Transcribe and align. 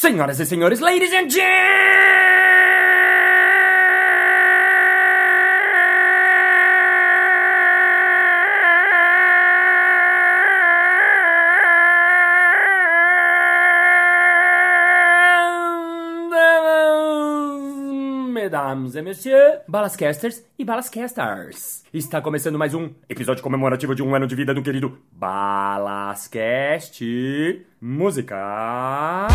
Senhoras 0.00 0.40
e 0.40 0.46
senhores, 0.46 0.80
ladies 0.80 1.12
and 1.12 1.28
gentlemen, 1.28 1.90
mesdames 18.32 18.96
et 18.96 19.02
messieurs, 19.02 19.58
balascasters 19.68 20.42
e 20.58 20.64
balascasters. 20.64 21.84
Está 21.92 22.22
começando 22.22 22.58
mais 22.58 22.72
um 22.72 22.88
episódio 23.06 23.42
comemorativo 23.42 23.94
de 23.94 24.02
um 24.02 24.14
ano 24.14 24.26
de 24.26 24.34
vida 24.34 24.54
do 24.54 24.62
querido 24.62 24.98
Balascast 25.12 27.04
Música. 27.78 29.28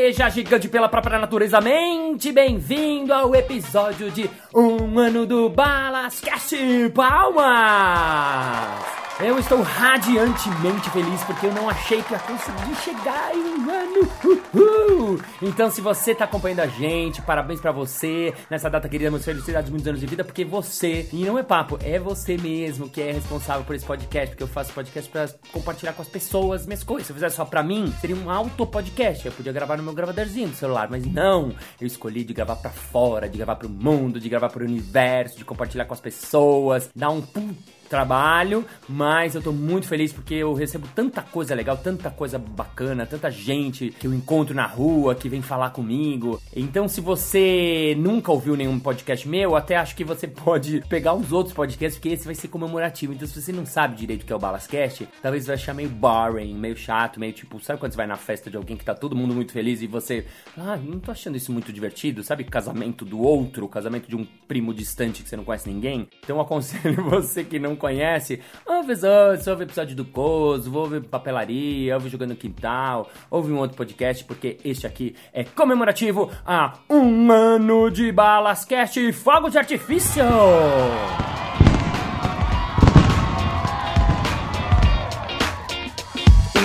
Seja 0.00 0.30
gigante 0.30 0.66
pela 0.66 0.88
própria 0.88 1.18
natureza, 1.18 1.60
mente 1.60 2.32
bem-vindo 2.32 3.12
ao 3.12 3.34
episódio 3.34 4.10
de 4.10 4.30
Um 4.54 4.98
Ano 4.98 5.26
do 5.26 5.50
Balascast 5.50 6.56
Palmas! 6.94 8.99
Eu 9.22 9.38
estou 9.38 9.60
radiantemente 9.60 10.88
feliz 10.88 11.22
porque 11.24 11.44
eu 11.44 11.52
não 11.52 11.68
achei 11.68 12.02
que 12.02 12.14
ia 12.14 12.18
conseguir 12.20 12.74
chegar 12.76 13.34
em 13.34 13.38
um 13.38 13.70
ano. 13.70 14.08
Uhul. 14.54 15.20
Então, 15.42 15.70
se 15.70 15.82
você 15.82 16.14
tá 16.14 16.24
acompanhando 16.24 16.60
a 16.60 16.66
gente, 16.66 17.20
parabéns 17.20 17.60
pra 17.60 17.70
você 17.70 18.32
nessa 18.48 18.70
data 18.70 18.88
querida, 18.88 19.10
muitas 19.10 19.26
felicidades, 19.26 19.68
muitos 19.68 19.86
anos 19.86 20.00
de 20.00 20.06
vida, 20.06 20.24
porque 20.24 20.42
você, 20.42 21.06
e 21.12 21.26
não 21.26 21.38
é 21.38 21.42
papo, 21.42 21.78
é 21.82 21.98
você 21.98 22.38
mesmo 22.38 22.88
que 22.88 23.02
é 23.02 23.12
responsável 23.12 23.62
por 23.62 23.76
esse 23.76 23.84
podcast, 23.84 24.28
porque 24.28 24.42
eu 24.42 24.48
faço 24.48 24.72
podcast 24.72 25.10
pra 25.10 25.28
compartilhar 25.52 25.92
com 25.92 26.00
as 26.00 26.08
pessoas 26.08 26.64
minhas 26.64 26.82
coisas. 26.82 27.06
Se 27.06 27.12
eu 27.12 27.16
fizesse 27.16 27.36
só 27.36 27.44
pra 27.44 27.62
mim, 27.62 27.92
seria 28.00 28.16
um 28.16 28.30
auto-podcast. 28.30 29.26
Eu 29.26 29.32
podia 29.32 29.52
gravar 29.52 29.76
no 29.76 29.82
meu 29.82 29.92
gravadorzinho 29.92 30.48
do 30.48 30.56
celular, 30.56 30.88
mas 30.90 31.04
não. 31.04 31.54
Eu 31.78 31.86
escolhi 31.86 32.24
de 32.24 32.32
gravar 32.32 32.56
pra 32.56 32.70
fora, 32.70 33.28
de 33.28 33.36
gravar 33.36 33.56
pro 33.56 33.68
mundo, 33.68 34.18
de 34.18 34.30
gravar 34.30 34.48
pro 34.48 34.64
universo, 34.64 35.36
de 35.36 35.44
compartilhar 35.44 35.84
com 35.84 35.92
as 35.92 36.00
pessoas, 36.00 36.88
dar 36.96 37.10
um 37.10 37.20
puto 37.20 37.79
trabalho, 37.90 38.64
mas 38.88 39.34
eu 39.34 39.42
tô 39.42 39.52
muito 39.52 39.86
feliz 39.88 40.12
porque 40.12 40.34
eu 40.34 40.54
recebo 40.54 40.86
tanta 40.94 41.20
coisa 41.20 41.56
legal, 41.56 41.76
tanta 41.76 42.08
coisa 42.08 42.38
bacana, 42.38 43.04
tanta 43.04 43.28
gente 43.30 43.90
que 43.90 44.06
eu 44.06 44.14
encontro 44.14 44.54
na 44.54 44.64
rua, 44.64 45.14
que 45.16 45.28
vem 45.28 45.42
falar 45.42 45.70
comigo. 45.70 46.40
Então, 46.54 46.86
se 46.86 47.00
você 47.00 47.96
nunca 47.98 48.30
ouviu 48.30 48.56
nenhum 48.56 48.78
podcast 48.78 49.28
meu, 49.28 49.56
até 49.56 49.76
acho 49.76 49.96
que 49.96 50.04
você 50.04 50.28
pode 50.30 50.82
pegar 50.88 51.14
uns 51.14 51.32
outros 51.32 51.52
podcasts, 51.52 51.98
porque 51.98 52.14
esse 52.14 52.24
vai 52.24 52.34
ser 52.34 52.46
comemorativo. 52.46 53.12
Então, 53.12 53.26
se 53.26 53.42
você 53.42 53.50
não 53.50 53.66
sabe 53.66 53.96
direito 53.96 54.22
o 54.22 54.26
que 54.26 54.32
é 54.32 54.36
o 54.36 54.38
Balascast, 54.38 55.08
talvez 55.20 55.46
vai 55.46 55.56
achar 55.56 55.74
meio 55.74 55.88
boring, 55.88 56.54
meio 56.54 56.76
chato, 56.76 57.18
meio 57.18 57.32
tipo, 57.32 57.58
sabe 57.58 57.80
quando 57.80 57.90
você 57.90 57.96
vai 57.96 58.06
na 58.06 58.16
festa 58.16 58.48
de 58.48 58.56
alguém 58.56 58.76
que 58.76 58.84
tá 58.84 58.94
todo 58.94 59.16
mundo 59.16 59.34
muito 59.34 59.50
feliz 59.50 59.82
e 59.82 59.88
você, 59.88 60.24
ah, 60.56 60.76
não 60.76 61.00
tô 61.00 61.10
achando 61.10 61.36
isso 61.36 61.52
muito 61.52 61.72
divertido, 61.72 62.22
sabe? 62.22 62.44
Casamento 62.44 63.04
do 63.04 63.20
outro, 63.20 63.66
casamento 63.68 64.08
de 64.08 64.14
um 64.14 64.24
primo 64.46 64.72
distante 64.72 65.24
que 65.24 65.28
você 65.28 65.36
não 65.36 65.44
conhece 65.44 65.68
ninguém. 65.68 66.08
Então, 66.22 66.36
eu 66.36 66.40
aconselho 66.40 67.02
você 67.10 67.42
que 67.42 67.58
não 67.58 67.79
conhece, 67.80 68.40
ouve 68.64 68.92
episódio, 68.92 69.50
ouve 69.50 69.64
episódio 69.64 69.96
do 69.96 70.04
Coso, 70.04 70.72
ouve 70.76 71.00
Papelaria, 71.00 71.94
ouve 71.94 72.08
Jogando 72.08 72.36
Quintal, 72.36 73.10
ouve 73.28 73.50
um 73.50 73.58
outro 73.58 73.76
podcast, 73.76 74.22
porque 74.24 74.58
este 74.64 74.86
aqui 74.86 75.16
é 75.32 75.42
comemorativo 75.42 76.30
a 76.46 76.74
um 76.88 77.32
ano 77.32 77.90
de 77.90 78.12
Balascast 78.12 79.12
Fogo 79.12 79.48
de 79.48 79.58
Artifício! 79.58 80.24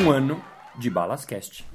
Um 0.03 0.11
ano 0.11 0.43
de 0.77 0.89
Balascast. 0.89 1.65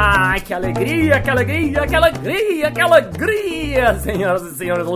Ai, 0.00 0.40
que 0.40 0.54
alegria, 0.54 1.20
que 1.20 1.28
alegria, 1.28 1.84
que 1.84 1.96
alegria, 1.96 2.70
que 2.70 2.80
alegria, 2.80 3.98
senhoras 3.98 4.42
e 4.42 4.54
senhores, 4.54 4.86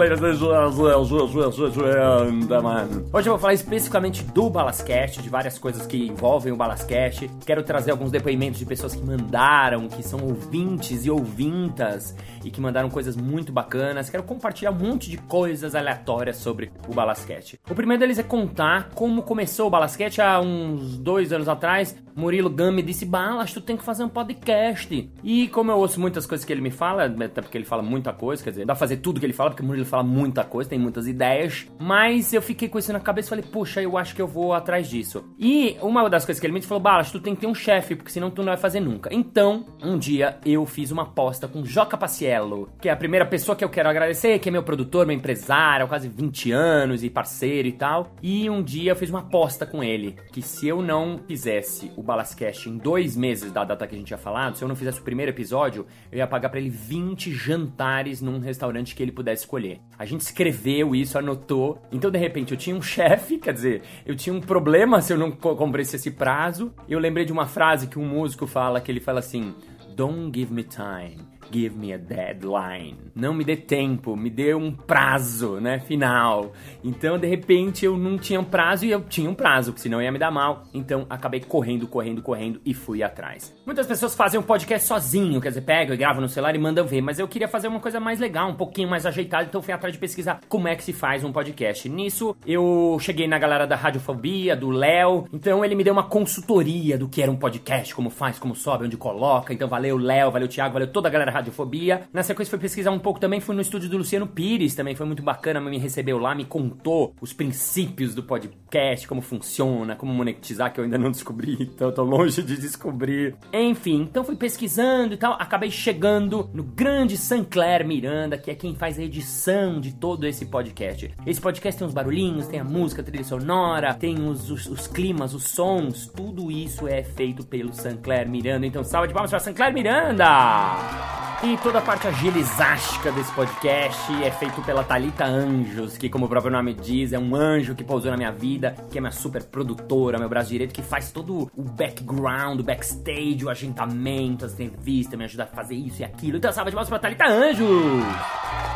gentlemen. 1.72 3.04
Hoje 3.12 3.28
eu 3.28 3.32
vou 3.32 3.38
falar 3.40 3.52
especificamente 3.52 4.22
do 4.22 4.48
Balascast, 4.48 5.20
de 5.20 5.28
várias 5.28 5.58
coisas 5.58 5.88
que 5.88 6.06
envolvem 6.06 6.52
o 6.52 6.56
Balascast. 6.56 7.28
Quero 7.44 7.64
trazer 7.64 7.90
alguns 7.90 8.12
depoimentos 8.12 8.60
de 8.60 8.64
pessoas 8.64 8.94
que 8.94 9.04
mandaram, 9.04 9.88
que 9.88 10.04
são 10.04 10.20
ouvintes 10.20 11.04
e 11.04 11.10
ouvintas 11.10 12.14
e 12.44 12.50
que 12.52 12.60
mandaram 12.60 12.88
coisas 12.88 13.16
muito 13.16 13.52
bacanas. 13.52 14.08
Quero 14.08 14.22
compartilhar 14.22 14.70
um 14.70 14.78
monte 14.78 15.10
de 15.10 15.16
coisas 15.16 15.74
aleatórias 15.74 16.36
sobre 16.36 16.70
o 16.86 16.94
Balascast. 16.94 17.58
O 17.68 17.74
primeiro 17.74 17.98
deles 17.98 18.20
é 18.20 18.22
contar 18.22 18.90
como 18.94 19.24
começou 19.24 19.66
o 19.66 19.70
Balascast 19.70 20.20
há 20.20 20.40
uns 20.40 20.96
dois 20.96 21.32
anos 21.32 21.48
atrás. 21.48 21.96
Murilo 22.14 22.50
Gami 22.50 22.82
disse: 22.82 23.04
Balas, 23.04 23.52
tu 23.52 23.60
tem 23.60 23.76
que 23.76 23.82
fazer 23.82 24.04
um 24.04 24.08
podcast. 24.08 24.91
E 25.22 25.48
como 25.48 25.70
eu 25.70 25.78
ouço 25.78 26.00
muitas 26.00 26.26
coisas 26.26 26.44
que 26.44 26.52
ele 26.52 26.60
me 26.60 26.70
fala, 26.70 27.04
até 27.04 27.40
porque 27.40 27.56
ele 27.56 27.64
fala 27.64 27.82
muita 27.82 28.12
coisa, 28.12 28.42
quer 28.42 28.50
dizer, 28.50 28.66
dá 28.66 28.74
pra 28.74 28.80
fazer 28.80 28.98
tudo 28.98 29.20
que 29.20 29.26
ele 29.26 29.32
fala, 29.32 29.50
porque 29.50 29.62
o 29.62 29.66
Murilo 29.66 29.86
fala 29.86 30.02
muita 30.02 30.44
coisa, 30.44 30.70
tem 30.70 30.78
muitas 30.78 31.06
ideias. 31.06 31.66
Mas 31.78 32.32
eu 32.32 32.42
fiquei 32.42 32.68
com 32.68 32.78
isso 32.78 32.92
na 32.92 33.00
cabeça 33.00 33.28
e 33.28 33.30
falei, 33.30 33.44
puxa, 33.44 33.82
eu 33.82 33.96
acho 33.96 34.14
que 34.14 34.22
eu 34.22 34.26
vou 34.26 34.52
atrás 34.52 34.88
disso. 34.88 35.24
E 35.38 35.76
uma 35.82 36.08
das 36.08 36.24
coisas 36.24 36.40
que 36.40 36.46
ele 36.46 36.52
me 36.52 36.60
disse 36.60 36.68
falou: 36.68 36.82
Balas, 36.82 37.10
tu 37.10 37.20
tem 37.20 37.34
que 37.34 37.40
ter 37.40 37.46
um 37.46 37.54
chefe, 37.54 37.94
porque 37.94 38.10
senão 38.10 38.30
tu 38.30 38.42
não 38.42 38.52
vai 38.52 38.56
fazer 38.56 38.80
nunca. 38.80 39.08
Então, 39.12 39.66
um 39.82 39.98
dia 39.98 40.38
eu 40.44 40.64
fiz 40.66 40.90
uma 40.90 41.02
aposta 41.02 41.48
com 41.48 41.64
Joca 41.64 41.96
Paciello, 41.96 42.70
que 42.80 42.88
é 42.88 42.92
a 42.92 42.96
primeira 42.96 43.26
pessoa 43.26 43.56
que 43.56 43.64
eu 43.64 43.68
quero 43.68 43.88
agradecer, 43.88 44.38
que 44.38 44.48
é 44.48 44.52
meu 44.52 44.62
produtor, 44.62 45.06
meu 45.06 45.16
empresário, 45.16 45.84
há 45.86 45.88
quase 45.88 46.08
20 46.08 46.52
anos 46.52 47.04
e 47.04 47.10
parceiro 47.10 47.68
e 47.68 47.72
tal. 47.72 48.14
E 48.22 48.48
um 48.48 48.62
dia 48.62 48.92
eu 48.92 48.96
fiz 48.96 49.10
uma 49.10 49.20
aposta 49.20 49.66
com 49.66 49.82
ele, 49.82 50.16
que 50.32 50.42
se 50.42 50.68
eu 50.68 50.82
não 50.82 51.20
fizesse 51.26 51.92
o 51.96 52.02
Balascast 52.02 52.68
em 52.68 52.76
dois 52.76 53.16
meses 53.16 53.52
da 53.52 53.64
data 53.64 53.86
que 53.86 53.94
a 53.94 53.98
gente 53.98 54.06
tinha 54.06 54.18
falado, 54.18 54.56
se 54.56 54.64
eu 54.64 54.68
não 54.68 54.76
fizesse 54.82 55.00
o 55.00 55.04
primeiro 55.04 55.30
episódio, 55.30 55.86
eu 56.10 56.18
ia 56.18 56.26
pagar 56.26 56.48
pra 56.48 56.58
ele 56.58 56.68
20 56.68 57.32
jantares 57.32 58.20
num 58.20 58.38
restaurante 58.38 58.94
que 58.94 59.02
ele 59.02 59.12
pudesse 59.12 59.44
escolher. 59.44 59.80
A 59.98 60.04
gente 60.04 60.20
escreveu 60.20 60.94
isso, 60.94 61.16
anotou. 61.16 61.80
Então, 61.90 62.10
de 62.10 62.18
repente, 62.18 62.52
eu 62.52 62.58
tinha 62.58 62.74
um 62.74 62.82
chefe, 62.82 63.38
quer 63.38 63.52
dizer, 63.52 63.82
eu 64.04 64.14
tinha 64.16 64.34
um 64.34 64.40
problema 64.40 65.00
se 65.00 65.12
eu 65.12 65.18
não 65.18 65.30
cumprisse 65.30 65.96
esse 65.96 66.10
prazo. 66.10 66.72
Eu 66.88 66.98
lembrei 66.98 67.24
de 67.24 67.32
uma 67.32 67.46
frase 67.46 67.86
que 67.86 67.98
um 67.98 68.06
músico 68.06 68.46
fala, 68.46 68.80
que 68.80 68.90
ele 68.90 69.00
fala 69.00 69.20
assim: 69.20 69.54
Don't 69.94 70.36
give 70.36 70.52
me 70.52 70.64
time. 70.64 71.31
Give 71.52 71.76
me 71.76 71.92
a 71.92 71.98
deadline. 71.98 72.96
Não 73.14 73.34
me 73.34 73.44
dê 73.44 73.56
tempo, 73.56 74.16
me 74.16 74.30
dê 74.30 74.54
um 74.54 74.72
prazo, 74.72 75.60
né? 75.60 75.78
Final. 75.80 76.52
Então, 76.82 77.18
de 77.18 77.26
repente, 77.28 77.84
eu 77.84 77.96
não 77.98 78.16
tinha 78.16 78.40
um 78.40 78.44
prazo 78.44 78.86
e 78.86 78.90
eu 78.90 79.02
tinha 79.02 79.28
um 79.28 79.34
prazo, 79.34 79.72
porque 79.72 79.82
senão 79.82 80.00
ia 80.00 80.10
me 80.10 80.18
dar 80.18 80.30
mal. 80.30 80.64
Então, 80.72 81.06
acabei 81.10 81.40
correndo, 81.40 81.86
correndo, 81.86 82.22
correndo 82.22 82.58
e 82.64 82.72
fui 82.72 83.02
atrás. 83.02 83.54
Muitas 83.66 83.86
pessoas 83.86 84.14
fazem 84.14 84.40
um 84.40 84.42
podcast 84.42 84.88
sozinho, 84.88 85.42
quer 85.42 85.50
dizer, 85.50 85.60
pegam 85.60 85.94
e 85.94 85.98
gravam 85.98 86.22
no 86.22 86.28
celular 86.28 86.54
e 86.54 86.58
mandam 86.58 86.86
ver, 86.86 87.02
mas 87.02 87.18
eu 87.18 87.28
queria 87.28 87.48
fazer 87.48 87.68
uma 87.68 87.80
coisa 87.80 88.00
mais 88.00 88.18
legal, 88.18 88.48
um 88.48 88.54
pouquinho 88.54 88.88
mais 88.88 89.04
ajeitada, 89.04 89.44
então 89.44 89.60
fui 89.60 89.74
atrás 89.74 89.92
de 89.92 90.00
pesquisar 90.00 90.40
como 90.48 90.68
é 90.68 90.74
que 90.74 90.82
se 90.82 90.94
faz 90.94 91.22
um 91.22 91.32
podcast. 91.32 91.86
Nisso, 91.88 92.34
eu 92.46 92.96
cheguei 92.98 93.28
na 93.28 93.38
galera 93.38 93.66
da 93.66 93.76
Radiofobia, 93.76 94.56
do 94.56 94.70
Léo, 94.70 95.26
então 95.32 95.62
ele 95.62 95.74
me 95.74 95.84
deu 95.84 95.92
uma 95.92 96.04
consultoria 96.04 96.96
do 96.96 97.08
que 97.08 97.20
era 97.20 97.30
um 97.30 97.36
podcast, 97.36 97.94
como 97.94 98.08
faz, 98.08 98.38
como 98.38 98.54
sobe, 98.54 98.86
onde 98.86 98.96
coloca. 98.96 99.52
Então, 99.52 99.68
valeu 99.68 99.98
Léo, 99.98 100.30
valeu 100.30 100.48
Thiago, 100.48 100.72
valeu 100.72 100.88
toda 100.88 101.08
a 101.08 101.10
galera 101.10 101.30
da 101.30 101.41
Radiofobia. 101.42 102.08
Na 102.12 102.22
sequência, 102.22 102.50
fui 102.50 102.58
pesquisar 102.58 102.90
um 102.90 102.98
pouco 102.98 103.18
também, 103.18 103.40
fui 103.40 103.54
no 103.54 103.60
estúdio 103.60 103.88
do 103.88 103.98
Luciano 103.98 104.26
Pires, 104.26 104.74
também 104.74 104.94
foi 104.94 105.06
muito 105.06 105.22
bacana, 105.22 105.60
me 105.60 105.78
recebeu 105.78 106.18
lá, 106.18 106.34
me 106.34 106.44
contou 106.44 107.14
os 107.20 107.32
princípios 107.32 108.14
do 108.14 108.22
podcast, 108.22 109.08
como 109.08 109.20
funciona, 109.20 109.96
como 109.96 110.12
monetizar, 110.14 110.72
que 110.72 110.78
eu 110.78 110.84
ainda 110.84 110.98
não 110.98 111.10
descobri, 111.10 111.56
então 111.74 111.88
eu 111.88 111.94
tô 111.94 112.04
longe 112.04 112.42
de 112.42 112.56
descobrir. 112.56 113.34
Enfim, 113.52 114.02
então 114.02 114.24
fui 114.24 114.36
pesquisando 114.36 115.14
e 115.14 115.16
tal, 115.16 115.34
acabei 115.34 115.70
chegando 115.70 116.48
no 116.54 116.62
grande 116.62 117.16
Sancler 117.16 117.86
Miranda, 117.86 118.38
que 118.38 118.50
é 118.50 118.54
quem 118.54 118.74
faz 118.74 118.98
a 118.98 119.02
edição 119.02 119.80
de 119.80 119.92
todo 119.94 120.26
esse 120.26 120.46
podcast. 120.46 121.12
Esse 121.26 121.40
podcast 121.40 121.78
tem 121.78 121.86
uns 121.86 121.94
barulhinhos, 121.94 122.46
tem 122.46 122.60
a 122.60 122.64
música, 122.64 123.02
a 123.02 123.04
trilha 123.04 123.24
sonora, 123.24 123.94
tem 123.94 124.22
os, 124.22 124.50
os, 124.50 124.66
os 124.66 124.86
climas, 124.86 125.34
os 125.34 125.44
sons, 125.44 126.06
tudo 126.06 126.50
isso 126.50 126.86
é 126.86 127.02
feito 127.02 127.44
pelo 127.44 127.72
Sancler 127.72 128.28
Miranda. 128.28 128.66
Então, 128.66 128.84
salve 128.84 129.08
de 129.08 129.14
palmas 129.14 129.30
para 129.30 129.40
Sancler 129.40 129.72
Miranda! 129.72 131.31
E 131.44 131.56
toda 131.56 131.80
a 131.80 131.82
parte 131.82 132.06
agilizástica 132.06 133.10
desse 133.10 133.32
podcast 133.32 134.12
é 134.22 134.30
feito 134.30 134.62
pela 134.62 134.84
Talita 134.84 135.24
Anjos, 135.24 135.98
que 135.98 136.08
como 136.08 136.26
o 136.26 136.28
próprio 136.28 136.52
nome 136.52 136.72
diz, 136.72 137.12
é 137.12 137.18
um 137.18 137.34
anjo 137.34 137.74
que 137.74 137.82
pousou 137.82 138.12
na 138.12 138.16
minha 138.16 138.30
vida, 138.30 138.76
que 138.88 138.96
é 138.96 139.00
minha 139.00 139.10
super 139.10 139.42
produtora, 139.42 140.20
meu 140.20 140.28
braço 140.28 140.50
direito, 140.50 140.72
que 140.72 140.82
faz 140.82 141.10
todo 141.10 141.50
o 141.56 141.62
background, 141.62 142.60
o 142.60 142.62
backstage, 142.62 143.44
o 143.44 143.50
agendamento, 143.50 144.44
as 144.44 144.52
entrevistas, 144.52 145.18
me 145.18 145.24
ajuda 145.24 145.42
a 145.42 145.46
fazer 145.48 145.74
isso 145.74 146.02
e 146.02 146.04
aquilo. 146.04 146.36
Então 146.36 146.52
salve 146.52 146.70
de 146.70 146.76
palmas 146.76 146.88
pra 146.88 147.00
Talita 147.00 147.26
Anjos! 147.26 148.71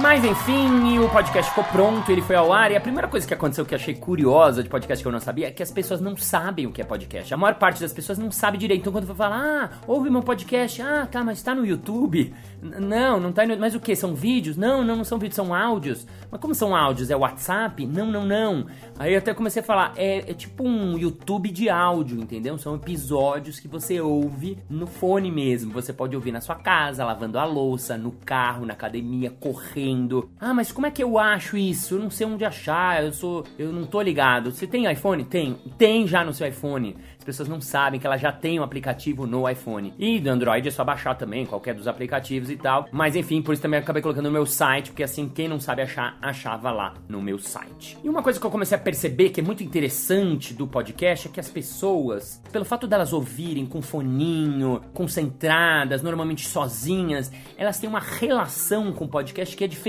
Mas 0.00 0.24
enfim, 0.24 0.98
o 0.98 1.10
podcast 1.10 1.50
ficou 1.50 1.62
pronto, 1.64 2.10
ele 2.10 2.22
foi 2.22 2.34
ao 2.34 2.50
ar. 2.54 2.72
E 2.72 2.76
a 2.76 2.80
primeira 2.80 3.06
coisa 3.06 3.26
que 3.26 3.34
aconteceu 3.34 3.66
que 3.66 3.74
eu 3.74 3.78
achei 3.78 3.94
curiosa 3.94 4.62
de 4.62 4.68
podcast 4.68 5.04
que 5.04 5.06
eu 5.06 5.12
não 5.12 5.20
sabia 5.20 5.48
é 5.48 5.50
que 5.50 5.62
as 5.62 5.70
pessoas 5.70 6.00
não 6.00 6.16
sabem 6.16 6.66
o 6.66 6.72
que 6.72 6.80
é 6.80 6.84
podcast. 6.84 7.34
A 7.34 7.36
maior 7.36 7.56
parte 7.56 7.82
das 7.82 7.92
pessoas 7.92 8.16
não 8.16 8.30
sabe 8.30 8.56
direito. 8.56 8.80
Então 8.80 8.92
quando 8.94 9.06
eu 9.06 9.14
falar, 9.14 9.36
ah, 9.36 9.70
ouve 9.86 10.08
meu 10.08 10.22
podcast, 10.22 10.80
ah, 10.80 11.06
tá, 11.06 11.22
mas 11.22 11.42
tá 11.42 11.54
no 11.54 11.66
YouTube. 11.66 12.32
Não, 12.62 13.20
não 13.20 13.30
tá 13.30 13.44
no. 13.44 13.58
Mas 13.58 13.74
o 13.74 13.80
que? 13.80 13.94
São 13.94 14.14
vídeos? 14.14 14.56
Não, 14.56 14.82
não, 14.82 14.96
não 14.96 15.04
são 15.04 15.18
vídeos, 15.18 15.36
são 15.36 15.54
áudios. 15.54 16.06
Mas 16.30 16.40
como 16.40 16.54
são 16.54 16.74
áudios? 16.74 17.10
É 17.10 17.16
WhatsApp? 17.16 17.86
Não, 17.86 18.06
não, 18.06 18.24
não. 18.24 18.66
Aí 18.98 19.12
eu 19.12 19.18
até 19.18 19.34
comecei 19.34 19.60
a 19.60 19.64
falar, 19.64 19.92
é, 19.96 20.30
é 20.30 20.34
tipo 20.34 20.64
um 20.64 20.96
YouTube 20.96 21.50
de 21.50 21.68
áudio, 21.68 22.18
entendeu? 22.18 22.56
São 22.56 22.74
episódios 22.74 23.60
que 23.60 23.68
você 23.68 24.00
ouve 24.00 24.56
no 24.68 24.86
fone 24.86 25.30
mesmo. 25.30 25.72
Você 25.72 25.92
pode 25.92 26.16
ouvir 26.16 26.32
na 26.32 26.40
sua 26.40 26.54
casa, 26.54 27.04
lavando 27.04 27.38
a 27.38 27.44
louça, 27.44 27.98
no 27.98 28.12
carro, 28.12 28.64
na 28.64 28.72
academia, 28.72 29.30
correndo 29.30 29.89
ah, 30.38 30.54
mas 30.54 30.72
como 30.72 30.86
é 30.86 30.90
que 30.90 31.02
eu 31.02 31.18
acho 31.18 31.56
isso? 31.56 31.94
Eu 31.94 31.98
não 32.00 32.10
sei 32.10 32.26
onde 32.26 32.44
achar, 32.44 33.04
eu 33.04 33.12
sou. 33.12 33.44
Eu 33.58 33.72
não 33.72 33.84
tô 33.86 34.00
ligado. 34.00 34.50
Você 34.50 34.66
tem 34.66 34.90
iPhone? 34.90 35.24
Tem. 35.24 35.56
Tem 35.76 36.06
já 36.06 36.24
no 36.24 36.32
seu 36.32 36.46
iPhone. 36.46 36.96
As 37.18 37.24
pessoas 37.24 37.48
não 37.50 37.60
sabem 37.60 38.00
que 38.00 38.06
ela 38.06 38.16
já 38.16 38.32
tem 38.32 38.58
um 38.58 38.62
aplicativo 38.62 39.26
no 39.26 39.46
iPhone. 39.48 39.92
E 39.98 40.18
do 40.18 40.30
Android 40.30 40.66
é 40.66 40.70
só 40.70 40.82
baixar 40.82 41.14
também, 41.14 41.44
qualquer 41.44 41.74
dos 41.74 41.86
aplicativos 41.86 42.50
e 42.50 42.56
tal. 42.56 42.88
Mas 42.90 43.14
enfim, 43.14 43.42
por 43.42 43.52
isso 43.52 43.60
também 43.60 43.78
acabei 43.78 44.00
colocando 44.00 44.24
no 44.24 44.30
meu 44.30 44.46
site, 44.46 44.90
porque 44.90 45.02
assim, 45.02 45.28
quem 45.28 45.46
não 45.46 45.60
sabe 45.60 45.82
achar, 45.82 46.16
achava 46.22 46.70
lá 46.70 46.94
no 47.08 47.20
meu 47.20 47.38
site. 47.38 47.98
E 48.02 48.08
uma 48.08 48.22
coisa 48.22 48.40
que 48.40 48.46
eu 48.46 48.50
comecei 48.50 48.74
a 48.76 48.80
perceber 48.80 49.28
que 49.28 49.40
é 49.40 49.42
muito 49.42 49.62
interessante 49.62 50.54
do 50.54 50.66
podcast 50.66 51.28
é 51.28 51.30
que 51.30 51.38
as 51.38 51.50
pessoas, 51.50 52.42
pelo 52.50 52.64
fato 52.64 52.86
delas 52.86 53.12
ouvirem 53.12 53.66
com 53.66 53.82
foninho, 53.82 54.80
concentradas, 54.94 56.02
normalmente 56.02 56.48
sozinhas, 56.48 57.30
elas 57.58 57.78
têm 57.78 57.88
uma 57.88 58.00
relação 58.00 58.92
com 58.92 59.04
o 59.04 59.08
podcast 59.08 59.54
que 59.54 59.64
é 59.64 59.66
diferente 59.66 59.79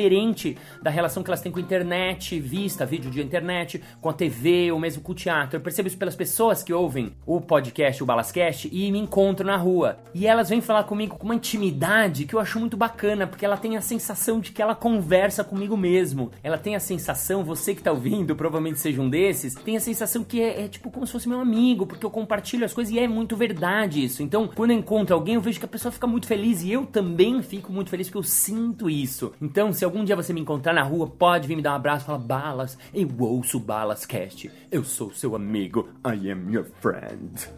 da 0.82 0.90
relação 0.90 1.24
que 1.24 1.30
elas 1.30 1.42
têm 1.42 1.52
com 1.52 1.60
a 1.60 1.62
internet, 1.62 2.40
vista, 2.40 2.86
vídeo 2.86 3.12
de 3.12 3.22
internet, 3.22 3.82
com 4.00 4.10
a 4.10 4.14
TV 4.14 4.72
ou 4.72 4.80
mesmo 4.80 5.02
com 5.02 5.12
o 5.12 5.16
teatro. 5.16 5.58
Eu 5.58 5.62
percebo 5.62 5.88
isso 5.88 5.98
pelas 5.98 6.16
pessoas 6.16 6.64
que 6.64 6.74
ouvem 6.74 7.14
o 7.26 7.40
podcast, 7.40 8.02
o 8.02 8.06
Balascast, 8.06 8.70
e 8.72 8.92
me 8.92 9.00
encontro 9.00 9.46
na 9.46 9.58
rua. 9.58 9.98
E 10.14 10.28
elas 10.28 10.50
vêm 10.50 10.62
falar 10.62 10.84
comigo 10.84 11.18
com 11.18 11.26
uma 11.26 11.36
intimidade 11.36 12.26
que 12.26 12.34
eu 12.34 12.40
acho 12.40 12.60
muito 12.60 12.78
bacana, 12.78 13.28
porque 13.28 13.46
ela 13.46 13.58
tem 13.58 13.78
a 13.78 13.82
sensação 13.82 14.40
de 14.40 14.52
que 14.52 14.62
ela 14.62 14.76
conversa 14.76 15.44
comigo 15.44 15.78
mesmo. 15.78 16.32
Ela 16.44 16.58
tem 16.58 16.76
a 16.76 16.80
sensação, 16.80 17.44
você 17.44 17.76
que 17.76 17.84
tá 17.84 17.92
ouvindo, 17.92 18.36
provavelmente 18.36 18.80
seja 18.80 19.02
um 19.02 19.10
desses, 19.10 19.56
tem 19.56 19.78
a 19.78 19.80
sensação 19.80 20.24
que 20.24 20.42
é, 20.42 20.66
é 20.66 20.68
tipo 20.68 20.90
como 20.90 21.06
se 21.06 21.12
fosse 21.12 21.28
meu 21.28 21.40
amigo, 21.40 21.86
porque 21.86 22.06
eu 22.06 22.10
compartilho 22.10 22.66
as 22.66 22.74
coisas 22.74 22.94
e 22.94 23.00
é 23.00 23.08
muito 23.08 23.36
verdade 23.36 24.04
isso. 24.04 24.24
Então, 24.24 24.48
quando 24.48 24.72
eu 24.72 24.78
encontro 24.78 25.16
alguém, 25.16 25.36
eu 25.36 25.42
vejo 25.42 25.60
que 25.60 25.66
a 25.66 25.70
pessoa 25.70 25.92
fica 25.92 26.08
muito 26.08 26.28
feliz 26.28 26.64
e 26.64 26.72
eu 26.72 26.86
também 26.86 27.42
fico 27.42 27.72
muito 27.72 27.90
feliz 27.90 28.08
porque 28.08 28.18
eu 28.18 28.24
sinto 28.24 28.90
isso. 28.90 29.34
Então, 29.42 29.74
se 29.82 29.86
algum 29.86 30.06
dia 30.06 30.16
você 30.16 30.32
me 30.32 30.40
encontrar 30.40 30.74
na 30.74 30.84
rua, 30.84 31.08
pode 31.08 31.48
vir 31.48 31.56
me 31.56 31.62
dar 31.64 31.72
um 31.72 31.76
abraço 31.76 32.04
e 32.04 32.06
falar: 32.06 32.20
Balas, 32.20 32.78
eu 32.94 33.10
ouço 33.18 33.58
o 33.58 33.60
Balascast. 33.60 34.52
Eu 34.72 34.84
sou 34.84 35.12
seu 35.12 35.36
amigo. 35.36 35.90
I 36.06 36.30
am 36.30 36.54
your 36.54 36.66
friend 36.66 36.72
friend. 36.80 37.50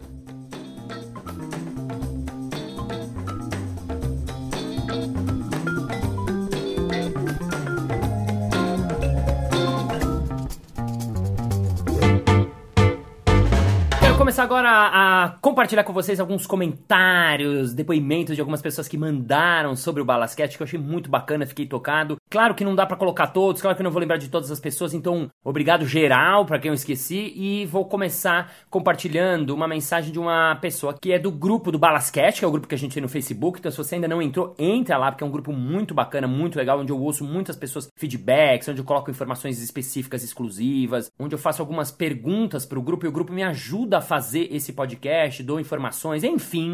começar 14.34 14.44
agora 14.44 14.68
a, 14.68 15.13
compartilhar 15.28 15.84
com 15.84 15.92
vocês 15.92 16.20
alguns 16.20 16.46
comentários, 16.46 17.74
depoimentos 17.74 18.34
de 18.34 18.40
algumas 18.40 18.62
pessoas 18.62 18.88
que 18.88 18.96
mandaram 18.96 19.76
sobre 19.76 20.02
o 20.02 20.04
Balasquete, 20.04 20.56
que 20.56 20.62
eu 20.62 20.66
achei 20.66 20.78
muito 20.78 21.10
bacana, 21.10 21.46
fiquei 21.46 21.66
tocado. 21.66 22.16
Claro 22.30 22.54
que 22.54 22.64
não 22.64 22.74
dá 22.74 22.86
para 22.86 22.96
colocar 22.96 23.28
todos, 23.28 23.62
claro 23.62 23.76
que 23.76 23.82
eu 23.82 23.84
não 23.84 23.90
vou 23.90 24.00
lembrar 24.00 24.16
de 24.16 24.28
todas 24.28 24.50
as 24.50 24.60
pessoas, 24.60 24.94
então 24.94 25.30
obrigado 25.44 25.86
geral 25.86 26.44
para 26.44 26.58
quem 26.58 26.68
eu 26.68 26.74
esqueci 26.74 27.32
e 27.36 27.66
vou 27.66 27.84
começar 27.84 28.52
compartilhando 28.70 29.50
uma 29.50 29.68
mensagem 29.68 30.12
de 30.12 30.18
uma 30.18 30.56
pessoa 30.56 30.94
que 31.00 31.12
é 31.12 31.18
do 31.18 31.30
grupo 31.30 31.70
do 31.70 31.78
Balasquete, 31.78 32.40
que 32.40 32.44
é 32.44 32.48
o 32.48 32.50
grupo 32.50 32.66
que 32.66 32.74
a 32.74 32.78
gente 32.78 32.94
tem 32.94 33.02
no 33.02 33.08
Facebook. 33.08 33.58
Então 33.58 33.70
se 33.70 33.78
você 33.78 33.94
ainda 33.94 34.08
não 34.08 34.20
entrou, 34.20 34.54
entra 34.58 34.96
lá, 34.96 35.10
porque 35.10 35.22
é 35.22 35.26
um 35.26 35.30
grupo 35.30 35.52
muito 35.52 35.94
bacana, 35.94 36.26
muito 36.26 36.56
legal, 36.56 36.80
onde 36.80 36.92
eu 36.92 37.00
ouço 37.00 37.24
muitas 37.24 37.56
pessoas 37.56 37.88
feedbacks, 37.96 38.68
onde 38.68 38.80
eu 38.80 38.84
coloco 38.84 39.10
informações 39.10 39.62
específicas 39.62 40.22
exclusivas, 40.22 41.10
onde 41.18 41.34
eu 41.34 41.38
faço 41.38 41.62
algumas 41.62 41.90
perguntas 41.90 42.66
para 42.66 42.78
o 42.78 42.82
grupo 42.82 43.06
e 43.06 43.08
o 43.08 43.12
grupo 43.12 43.32
me 43.32 43.42
ajuda 43.42 43.98
a 43.98 44.00
fazer 44.00 44.48
esse 44.50 44.72
podcast, 44.72 45.13
dou 45.42 45.60
informações, 45.60 46.24
enfim. 46.24 46.72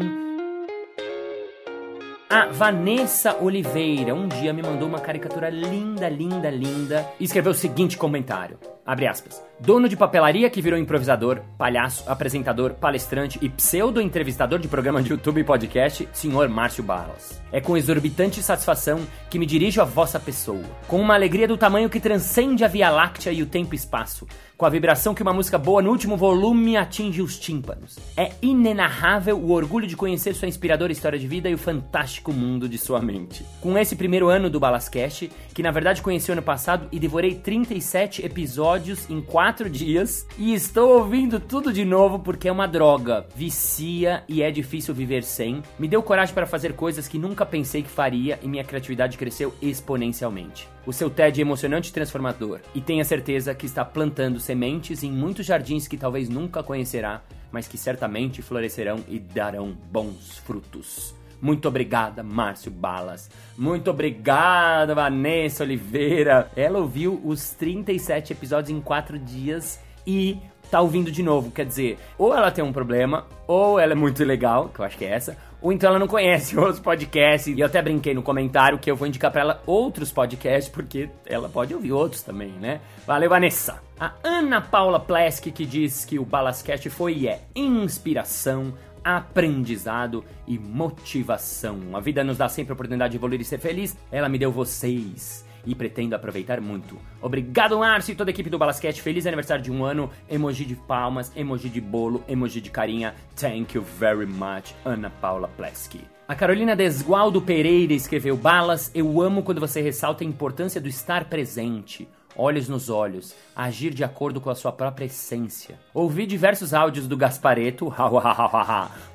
A 2.31 2.45
Vanessa 2.45 3.35
Oliveira 3.41 4.15
um 4.15 4.25
dia 4.25 4.53
me 4.53 4.61
mandou 4.61 4.87
uma 4.87 5.01
caricatura 5.01 5.49
linda, 5.49 6.07
linda, 6.07 6.49
linda 6.49 7.05
e 7.19 7.25
escreveu 7.25 7.51
o 7.51 7.53
seguinte 7.53 7.97
comentário: 7.97 8.57
abre 8.85 9.05
aspas. 9.05 9.43
Dono 9.59 9.89
de 9.89 9.97
papelaria 9.97 10.49
que 10.49 10.61
virou 10.61 10.79
improvisador, 10.79 11.41
palhaço, 11.57 12.09
apresentador, 12.09 12.75
palestrante 12.75 13.37
e 13.41 13.49
pseudo-entrevistador 13.49 14.59
de 14.59 14.69
programa 14.69 15.03
de 15.03 15.11
YouTube 15.11 15.41
e 15.41 15.43
podcast, 15.43 16.07
senhor 16.13 16.47
Márcio 16.47 16.81
Barros. 16.81 17.41
É 17.51 17.59
com 17.59 17.75
exorbitante 17.75 18.41
satisfação 18.41 19.05
que 19.29 19.37
me 19.37 19.45
dirijo 19.45 19.81
à 19.81 19.83
vossa 19.83 20.17
pessoa, 20.17 20.63
com 20.87 21.01
uma 21.01 21.15
alegria 21.15 21.49
do 21.49 21.57
tamanho 21.57 21.89
que 21.89 21.99
transcende 21.99 22.63
a 22.63 22.69
Via 22.69 22.89
Láctea 22.89 23.33
e 23.33 23.43
o 23.43 23.45
tempo 23.45 23.75
e 23.75 23.77
espaço, 23.77 24.25
com 24.61 24.65
a 24.67 24.69
vibração 24.69 25.15
que 25.15 25.23
uma 25.23 25.33
música 25.33 25.57
boa 25.57 25.81
no 25.81 25.89
último 25.89 26.15
volume 26.15 26.77
atinge 26.77 27.19
os 27.19 27.39
tímpanos. 27.39 27.97
É 28.15 28.33
inenarrável 28.43 29.35
o 29.35 29.49
orgulho 29.49 29.87
de 29.87 29.95
conhecer 29.95 30.35
sua 30.35 30.47
inspiradora 30.47 30.91
história 30.91 31.17
de 31.17 31.27
vida 31.27 31.49
e 31.49 31.55
o 31.55 31.57
fantástico 31.57 32.31
mundo 32.31 32.69
de 32.69 32.77
sua 32.77 33.01
mente. 33.01 33.43
Com 33.59 33.75
esse 33.75 33.95
primeiro 33.95 34.29
ano 34.29 34.51
do 34.51 34.59
Balascast, 34.59 35.31
que 35.53 35.63
na 35.63 35.71
verdade 35.71 36.01
conheci 36.01 36.31
ano 36.31 36.41
passado 36.41 36.87
e 36.91 36.99
devorei 36.99 37.35
37 37.35 38.25
episódios 38.25 39.09
em 39.09 39.21
4 39.21 39.51
quatro 39.51 39.67
dias 39.69 40.25
e 40.37 40.53
estou 40.53 40.99
ouvindo 40.99 41.39
tudo 41.39 41.73
de 41.73 41.83
novo 41.83 42.19
porque 42.19 42.47
é 42.47 42.51
uma 42.51 42.67
droga. 42.67 43.25
Vicia 43.35 44.23
e 44.27 44.41
é 44.41 44.49
difícil 44.49 44.93
viver 44.93 45.23
sem. 45.23 45.61
Me 45.77 45.87
deu 45.87 46.01
coragem 46.01 46.33
para 46.33 46.47
fazer 46.47 46.73
coisas 46.73 47.07
que 47.07 47.17
nunca 47.17 47.45
pensei 47.45 47.83
que 47.83 47.89
faria 47.89 48.39
e 48.41 48.47
minha 48.47 48.63
criatividade 48.63 49.17
cresceu 49.17 49.53
exponencialmente. 49.61 50.67
O 50.85 50.93
seu 50.93 51.09
TED 51.09 51.39
é 51.39 51.43
emocionante 51.43 51.89
e 51.89 51.93
transformador, 51.93 52.59
e 52.73 52.81
tenha 52.81 53.05
certeza 53.05 53.53
que 53.53 53.67
está 53.67 53.85
plantando 53.85 54.39
sementes 54.39 55.03
em 55.03 55.11
muitos 55.11 55.45
jardins 55.45 55.87
que 55.87 55.97
talvez 55.97 56.27
nunca 56.27 56.63
conhecerá, 56.63 57.21
mas 57.51 57.67
que 57.67 57.77
certamente 57.77 58.41
florescerão 58.41 59.03
e 59.07 59.19
darão 59.19 59.77
bons 59.91 60.39
frutos. 60.39 61.20
Muito 61.41 61.67
obrigada, 61.67 62.21
Márcio 62.21 62.71
Balas. 62.71 63.29
Muito 63.57 63.89
obrigada, 63.89 64.93
Vanessa 64.93 65.63
Oliveira. 65.63 66.51
Ela 66.55 66.79
ouviu 66.79 67.19
os 67.25 67.49
37 67.49 68.33
episódios 68.33 68.69
em 68.69 68.79
4 68.79 69.17
dias 69.17 69.79
e 70.05 70.37
tá 70.69 70.79
ouvindo 70.79 71.11
de 71.11 71.21
novo. 71.21 71.51
Quer 71.51 71.65
dizer, 71.65 71.99
ou 72.17 72.33
ela 72.33 72.51
tem 72.51 72.63
um 72.63 72.71
problema, 72.71 73.25
ou 73.47 73.79
ela 73.79 73.91
é 73.91 73.95
muito 73.95 74.23
legal, 74.23 74.69
que 74.69 74.79
eu 74.79 74.85
acho 74.85 74.97
que 74.97 75.05
é 75.05 75.09
essa, 75.09 75.37
ou 75.61 75.71
então 75.71 75.89
ela 75.89 75.99
não 75.99 76.07
conhece 76.07 76.57
outros 76.57 76.79
podcasts. 76.79 77.55
E 77.55 77.59
eu 77.59 77.65
até 77.65 77.81
brinquei 77.81 78.13
no 78.13 78.23
comentário 78.23 78.79
que 78.79 78.89
eu 78.89 78.95
vou 78.95 79.07
indicar 79.07 79.31
para 79.31 79.41
ela 79.41 79.63
outros 79.65 80.11
podcasts, 80.11 80.71
porque 80.71 81.09
ela 81.25 81.49
pode 81.49 81.73
ouvir 81.73 81.91
outros 81.91 82.23
também, 82.23 82.51
né? 82.51 82.79
Valeu, 83.05 83.29
Vanessa! 83.29 83.81
A 83.99 84.13
Ana 84.23 84.61
Paula 84.61 84.99
Plesk 84.99 85.51
que 85.51 85.65
diz 85.65 86.05
que 86.05 86.17
o 86.17 86.25
Balascast 86.25 86.89
foi 86.89 87.13
e 87.13 87.27
é 87.27 87.41
inspiração, 87.55 88.73
aprendizado 89.03 90.23
e 90.47 90.57
motivação. 90.57 91.95
A 91.95 91.99
vida 91.99 92.23
nos 92.23 92.37
dá 92.37 92.47
sempre 92.49 92.71
a 92.71 92.75
oportunidade 92.75 93.11
de 93.11 93.17
evoluir 93.17 93.41
e 93.41 93.45
ser 93.45 93.59
feliz. 93.59 93.97
Ela 94.11 94.29
me 94.29 94.37
deu 94.37 94.51
vocês 94.51 95.45
e 95.65 95.75
pretendo 95.75 96.15
aproveitar 96.15 96.59
muito. 96.59 96.97
Obrigado, 97.21 97.79
Márcio 97.79 98.13
e 98.13 98.15
toda 98.15 98.29
a 98.29 98.33
equipe 98.33 98.49
do 98.49 98.57
Balasquete. 98.57 99.01
Feliz 99.01 99.25
aniversário 99.25 99.63
de 99.63 99.71
um 99.71 99.83
ano. 99.83 100.09
Emoji 100.29 100.65
de 100.65 100.75
palmas, 100.75 101.31
emoji 101.35 101.69
de 101.69 101.81
bolo, 101.81 102.23
emoji 102.27 102.61
de 102.61 102.69
carinha. 102.69 103.15
Thank 103.35 103.75
you 103.75 103.83
very 103.83 104.25
much, 104.25 104.73
Ana 104.85 105.09
Paula 105.09 105.47
Pleski. 105.47 106.01
A 106.27 106.35
Carolina 106.35 106.75
Desgualdo 106.75 107.41
Pereira 107.41 107.93
escreveu: 107.93 108.37
Balas, 108.37 108.91
eu 108.95 109.21
amo 109.21 109.43
quando 109.43 109.59
você 109.59 109.81
ressalta 109.81 110.23
a 110.23 110.27
importância 110.27 110.79
do 110.79 110.87
estar 110.87 111.25
presente 111.25 112.07
olhos 112.41 112.67
nos 112.67 112.89
olhos, 112.89 113.35
agir 113.55 113.93
de 113.93 114.03
acordo 114.03 114.41
com 114.41 114.49
a 114.49 114.55
sua 114.55 114.71
própria 114.71 115.05
essência. 115.05 115.79
Ouvi 115.93 116.25
diversos 116.25 116.73
áudios 116.73 117.07
do 117.07 117.15
Gaspareto, 117.15 117.93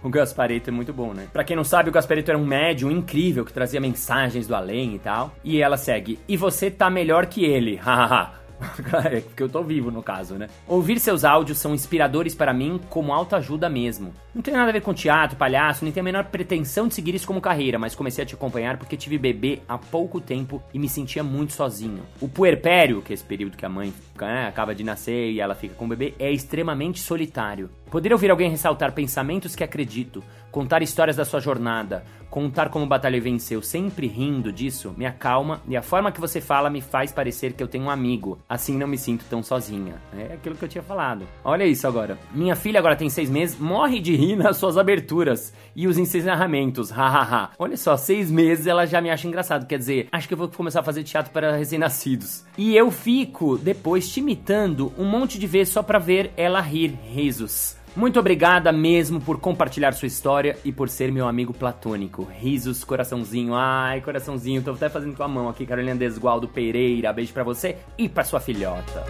o 0.03 0.09
Gaspareto 0.09 0.71
é 0.71 0.73
muito 0.73 0.93
bom, 0.93 1.13
né? 1.13 1.27
Pra 1.33 1.43
quem 1.43 1.57
não 1.57 1.65
sabe, 1.65 1.89
o 1.89 1.93
Gaspareto 1.93 2.31
era 2.31 2.39
um 2.39 2.47
médium 2.47 2.91
incrível 2.91 3.45
que 3.45 3.53
trazia 3.53 3.81
mensagens 3.81 4.47
do 4.47 4.55
além 4.55 4.95
e 4.95 4.99
tal. 4.99 5.33
E 5.43 5.61
ela 5.61 5.77
segue, 5.77 6.19
e 6.29 6.37
você 6.37 6.71
tá 6.71 6.89
melhor 6.89 7.27
que 7.27 7.45
ele, 7.45 7.77
hahaha. 7.77 8.46
é 9.11 9.21
porque 9.21 9.43
eu 9.43 9.49
tô 9.49 9.63
vivo 9.63 9.91
no 9.91 10.03
caso, 10.03 10.35
né? 10.35 10.49
Ouvir 10.67 10.99
seus 10.99 11.25
áudios 11.25 11.59
são 11.59 11.75
inspiradores 11.75 12.35
para 12.35 12.53
mim 12.53 12.81
como 12.89 13.13
autoajuda 13.13 13.69
mesmo. 13.69 14.13
Não 14.35 14.43
tem 14.43 14.55
nada 14.55 14.69
a 14.69 14.73
ver 14.73 14.83
com 14.83 14.93
teatro, 14.93 15.37
palhaço, 15.37 15.85
nem 15.85 15.93
tenho 15.93 16.05
a 16.05 16.11
menor 16.11 16.25
pretensão 16.25 16.89
de 16.89 16.95
seguir 16.95 17.15
isso 17.15 17.27
como 17.27 17.41
carreira, 17.41 17.79
mas 17.79 17.95
comecei 17.95 18.23
a 18.23 18.27
te 18.27 18.35
acompanhar 18.35 18.77
porque 18.77 18.97
tive 18.97 19.19
bebê 19.19 19.61
há 19.69 19.79
pouco 19.79 20.21
tempo 20.21 20.63
e 20.75 20.79
me 20.79 20.89
sentia 20.89 21.23
muito 21.23 21.53
sozinho. 21.53 22.03
O 22.21 22.29
puerpério, 22.29 23.03
que 23.03 23.13
é 23.13 23.15
esse 23.15 23.25
período 23.25 23.57
que 23.57 23.65
a 23.65 23.69
mãe 23.69 23.93
né, 24.21 24.47
acaba 24.47 24.75
de 24.75 24.85
nascer 24.85 25.31
e 25.31 25.41
ela 25.41 25.55
fica 25.55 25.75
com 25.75 25.87
o 25.87 25.89
bebê, 25.89 26.15
é 26.19 26.31
extremamente 26.31 27.01
solitário. 27.01 27.71
Poder 27.91 28.13
ouvir 28.13 28.31
alguém 28.31 28.51
ressaltar 28.51 28.93
pensamentos 28.93 29.55
que 29.55 29.65
acredito, 29.65 30.23
contar 30.51 30.83
histórias 30.83 31.17
da 31.17 31.25
sua 31.25 31.41
jornada, 31.41 32.05
contar 32.37 32.69
como 32.69 32.85
batalha 32.85 33.19
venceu, 33.19 33.63
sempre 33.63 34.07
rindo 34.07 34.53
disso, 34.53 34.93
me 34.95 35.07
acalma 35.07 35.63
e 35.67 35.75
a 35.75 35.81
forma 35.81 36.13
que 36.13 36.21
você 36.21 36.39
fala 36.39 36.69
me 36.69 36.83
faz 36.83 37.11
parecer 37.11 37.55
que 37.55 37.63
eu 37.63 37.67
tenho 37.67 37.85
um 37.85 37.91
amigo. 37.91 38.39
Assim 38.47 38.77
não 38.77 38.87
me 38.87 38.99
sinto 38.99 39.25
tão 39.31 39.43
sozinha. 39.43 39.95
É 40.15 40.35
aquilo 40.35 40.55
que 40.55 40.63
eu 40.63 40.69
tinha 40.69 40.85
falado. 40.85 41.27
Olha 41.43 41.65
isso 41.65 41.87
agora. 41.87 42.19
Minha 42.35 42.55
filha 42.55 42.79
agora 42.79 42.95
tem 42.95 43.09
seis 43.09 43.31
meses, 43.31 43.59
morre 43.59 44.01
de 44.01 44.15
rir 44.15 44.37
nas 44.37 44.59
suas 44.59 44.77
aberturas 44.77 45.55
e 45.75 45.89
os 45.89 45.97
encerramentos. 45.97 46.91
Hahaha. 46.91 47.53
Olha 47.59 47.79
só, 47.79 47.97
seis 47.97 48.31
meses 48.31 48.67
ela 48.67 48.85
já 48.85 49.01
me 49.01 49.09
acha 49.09 49.27
engraçado. 49.27 49.67
Quer 49.67 49.79
dizer, 49.79 50.09
acho 50.13 50.29
que 50.29 50.35
eu 50.35 50.39
vou 50.39 50.49
começar 50.49 50.81
a 50.81 50.85
fazer 50.85 51.05
teatro 51.05 51.33
para 51.33 51.57
recém-nascidos. 51.57 52.45
E 52.59 52.77
eu 52.77 52.91
fico 52.91 53.57
depois 53.57 54.11
te 54.13 54.21
imitando 54.21 54.93
um 54.99 55.07
monte 55.07 55.39
de 55.39 55.47
vezes 55.47 55.73
só 55.73 55.83
pra 55.83 55.99
ver 55.99 56.31
ela 56.37 56.61
rir. 56.61 56.99
Risos. 57.03 57.77
Muito 57.97 58.21
obrigada 58.21 58.71
mesmo 58.71 59.23
por 59.23 59.41
compartilhar 59.41 59.93
sua 59.93 60.07
história 60.07 60.59
e 60.63 60.71
por 60.71 60.91
ser 60.91 61.11
meu 61.11 61.27
amigo 61.27 61.55
platônico. 61.55 62.25
Risos, 62.25 62.85
coraçãozinho. 62.85 63.55
Ai, 63.55 64.03
coraçãozinho. 64.03 64.63
Tô 64.63 64.73
até 64.73 64.91
fazendo 64.91 65.17
com 65.17 65.23
a 65.23 65.29
mão 65.29 65.49
aqui, 65.49 65.65
Carolina 65.65 65.97
Desgualdo 65.97 66.47
Pereira. 66.47 67.11
Beijo 67.11 67.33
para 67.33 67.43
você 67.43 67.79
e 67.97 68.07
para 68.07 68.23
sua 68.23 68.39
filhota. 68.39 69.03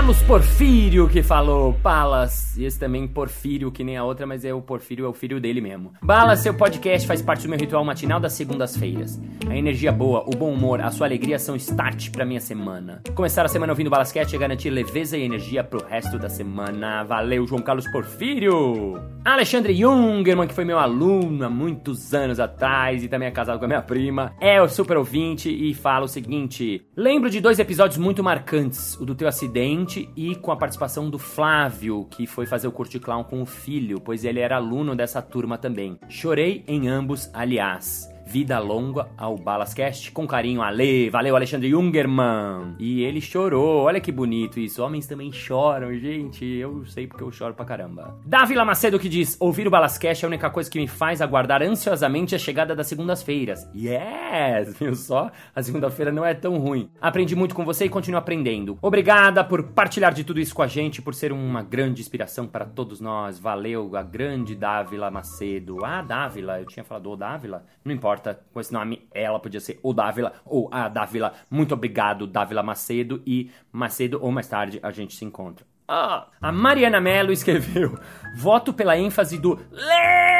Carlos 0.00 0.22
Porfírio 0.22 1.06
que 1.10 1.22
falou, 1.22 1.74
Palas, 1.74 2.56
e 2.56 2.64
esse 2.64 2.80
também 2.80 3.06
Porfírio, 3.06 3.70
que 3.70 3.84
nem 3.84 3.98
a 3.98 4.02
outra, 4.02 4.26
mas 4.26 4.46
é 4.46 4.54
o 4.54 4.62
Porfírio, 4.62 5.04
é 5.04 5.08
o 5.08 5.12
filho 5.12 5.38
dele 5.38 5.60
mesmo. 5.60 5.92
Bala, 6.00 6.36
seu 6.36 6.54
podcast 6.54 7.06
faz 7.06 7.20
parte 7.20 7.42
do 7.42 7.50
meu 7.50 7.58
ritual 7.58 7.84
matinal 7.84 8.18
das 8.18 8.32
segundas-feiras. 8.32 9.20
A 9.46 9.54
energia 9.54 9.92
boa, 9.92 10.24
o 10.26 10.30
bom 10.30 10.54
humor, 10.54 10.80
a 10.80 10.90
sua 10.90 11.06
alegria 11.06 11.38
são 11.38 11.54
start 11.54 12.10
pra 12.12 12.24
minha 12.24 12.40
semana. 12.40 13.02
Começar 13.14 13.44
a 13.44 13.48
semana 13.48 13.74
ouvindo 13.74 13.90
Balasquete 13.90 14.34
é 14.34 14.38
garantir 14.38 14.70
leveza 14.70 15.18
e 15.18 15.22
energia 15.22 15.62
pro 15.62 15.84
resto 15.84 16.18
da 16.18 16.30
semana. 16.30 17.04
Valeu, 17.04 17.46
João 17.46 17.60
Carlos 17.60 17.86
Porfírio! 17.90 18.98
Alexandre 19.22 19.74
Jungerman, 19.74 20.48
que 20.48 20.54
foi 20.54 20.64
meu 20.64 20.78
aluno 20.78 21.44
há 21.44 21.50
muitos 21.50 22.14
anos 22.14 22.40
atrás 22.40 23.04
e 23.04 23.08
também 23.08 23.28
é 23.28 23.30
casado 23.30 23.58
com 23.58 23.66
a 23.66 23.68
minha 23.68 23.82
prima, 23.82 24.32
é 24.40 24.62
o 24.62 24.68
super 24.68 24.96
ouvinte 24.96 25.50
e 25.50 25.74
fala 25.74 26.06
o 26.06 26.08
seguinte: 26.08 26.86
Lembro 26.96 27.28
de 27.28 27.38
dois 27.38 27.58
episódios 27.58 27.98
muito 27.98 28.24
marcantes, 28.24 28.96
o 28.98 29.04
do 29.04 29.14
teu 29.14 29.28
acidente 29.28 29.89
e 29.98 30.34
com 30.36 30.52
a 30.52 30.56
participação 30.56 31.08
do 31.08 31.18
Flávio, 31.18 32.06
que 32.10 32.26
foi 32.26 32.46
fazer 32.46 32.68
o 32.68 32.72
curso 32.72 32.92
de 32.92 33.00
clown 33.00 33.24
com 33.24 33.40
o 33.40 33.46
filho, 33.46 34.00
pois 34.00 34.24
ele 34.24 34.40
era 34.40 34.56
aluno 34.56 34.94
dessa 34.94 35.22
turma 35.22 35.56
também. 35.56 35.98
Chorei 36.08 36.64
em 36.66 36.88
ambos, 36.88 37.30
aliás. 37.32 38.09
Vida 38.30 38.60
longa 38.60 39.08
ao 39.18 39.36
Balascast. 39.36 40.12
Com 40.12 40.24
carinho, 40.24 40.62
Ale. 40.62 41.10
Valeu, 41.10 41.34
Alexandre 41.34 41.68
Jungerman. 41.68 42.76
E 42.78 43.02
ele 43.02 43.20
chorou. 43.20 43.82
Olha 43.82 44.00
que 44.00 44.12
bonito 44.12 44.60
isso. 44.60 44.84
Homens 44.84 45.04
também 45.04 45.32
choram, 45.32 45.92
gente. 45.94 46.44
Eu 46.44 46.86
sei 46.86 47.08
porque 47.08 47.24
eu 47.24 47.32
choro 47.32 47.54
pra 47.54 47.64
caramba. 47.64 48.16
Dávila 48.24 48.64
Macedo 48.64 49.00
que 49.00 49.08
diz: 49.08 49.36
Ouvir 49.40 49.66
o 49.66 49.70
Balascast 49.70 50.24
é 50.24 50.26
a 50.26 50.28
única 50.28 50.48
coisa 50.48 50.70
que 50.70 50.78
me 50.78 50.86
faz 50.86 51.20
aguardar 51.20 51.60
ansiosamente 51.60 52.36
a 52.36 52.38
chegada 52.38 52.72
das 52.76 52.86
segundas-feiras. 52.86 53.68
Yes! 53.74 54.74
Viu 54.78 54.94
só? 54.94 55.32
A 55.52 55.60
segunda-feira 55.60 56.12
não 56.12 56.24
é 56.24 56.32
tão 56.32 56.56
ruim. 56.56 56.88
Aprendi 57.00 57.34
muito 57.34 57.52
com 57.52 57.64
você 57.64 57.86
e 57.86 57.88
continuo 57.88 58.20
aprendendo. 58.20 58.78
Obrigada 58.80 59.42
por 59.42 59.64
partilhar 59.72 60.14
de 60.14 60.22
tudo 60.22 60.38
isso 60.38 60.54
com 60.54 60.62
a 60.62 60.68
gente, 60.68 61.02
por 61.02 61.14
ser 61.14 61.32
uma 61.32 61.64
grande 61.64 62.00
inspiração 62.00 62.46
para 62.46 62.64
todos 62.64 63.00
nós. 63.00 63.40
Valeu, 63.40 63.96
a 63.96 64.04
grande 64.04 64.54
Dávila 64.54 65.10
Macedo. 65.10 65.84
Ah, 65.84 66.00
Dávila. 66.00 66.60
Eu 66.60 66.66
tinha 66.66 66.84
falado 66.84 67.10
o 67.10 67.16
Dávila. 67.16 67.64
Não 67.84 67.92
importa 67.92 68.19
com 68.52 68.60
esse 68.60 68.72
nome, 68.72 69.08
ela 69.12 69.38
podia 69.38 69.60
ser 69.60 69.78
o 69.82 69.92
Dávila 69.92 70.32
ou 70.44 70.68
a 70.72 70.88
Dávila. 70.88 71.32
Muito 71.50 71.74
obrigado, 71.74 72.26
Dávila 72.26 72.62
Macedo. 72.62 73.22
E 73.26 73.50
Macedo, 73.72 74.18
ou 74.22 74.30
mais 74.30 74.46
tarde, 74.46 74.78
a 74.82 74.90
gente 74.90 75.14
se 75.14 75.24
encontra. 75.24 75.66
Ah, 75.88 76.28
a 76.40 76.52
Mariana 76.52 77.00
Mello 77.00 77.32
escreveu: 77.32 77.98
Voto 78.36 78.72
pela 78.72 78.96
ênfase 78.96 79.38
do 79.38 79.58
Ladies 79.72 80.30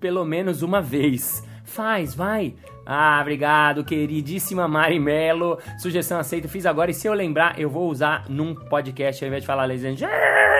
pelo 0.00 0.24
menos 0.24 0.62
uma 0.62 0.80
vez. 0.80 1.46
Faz, 1.62 2.14
vai. 2.14 2.56
Ah, 2.92 3.20
obrigado, 3.20 3.84
queridíssima 3.84 4.66
Mari 4.66 4.98
Mello. 4.98 5.60
Sugestão 5.78 6.18
aceita, 6.18 6.48
fiz 6.48 6.66
agora. 6.66 6.90
E 6.90 6.94
se 6.94 7.06
eu 7.06 7.14
lembrar, 7.14 7.56
eu 7.56 7.70
vou 7.70 7.88
usar 7.88 8.28
num 8.28 8.52
podcast 8.52 9.22
ao 9.22 9.28
invés 9.28 9.44
de 9.44 9.46
falar 9.46 9.64
ladies 9.66 10.00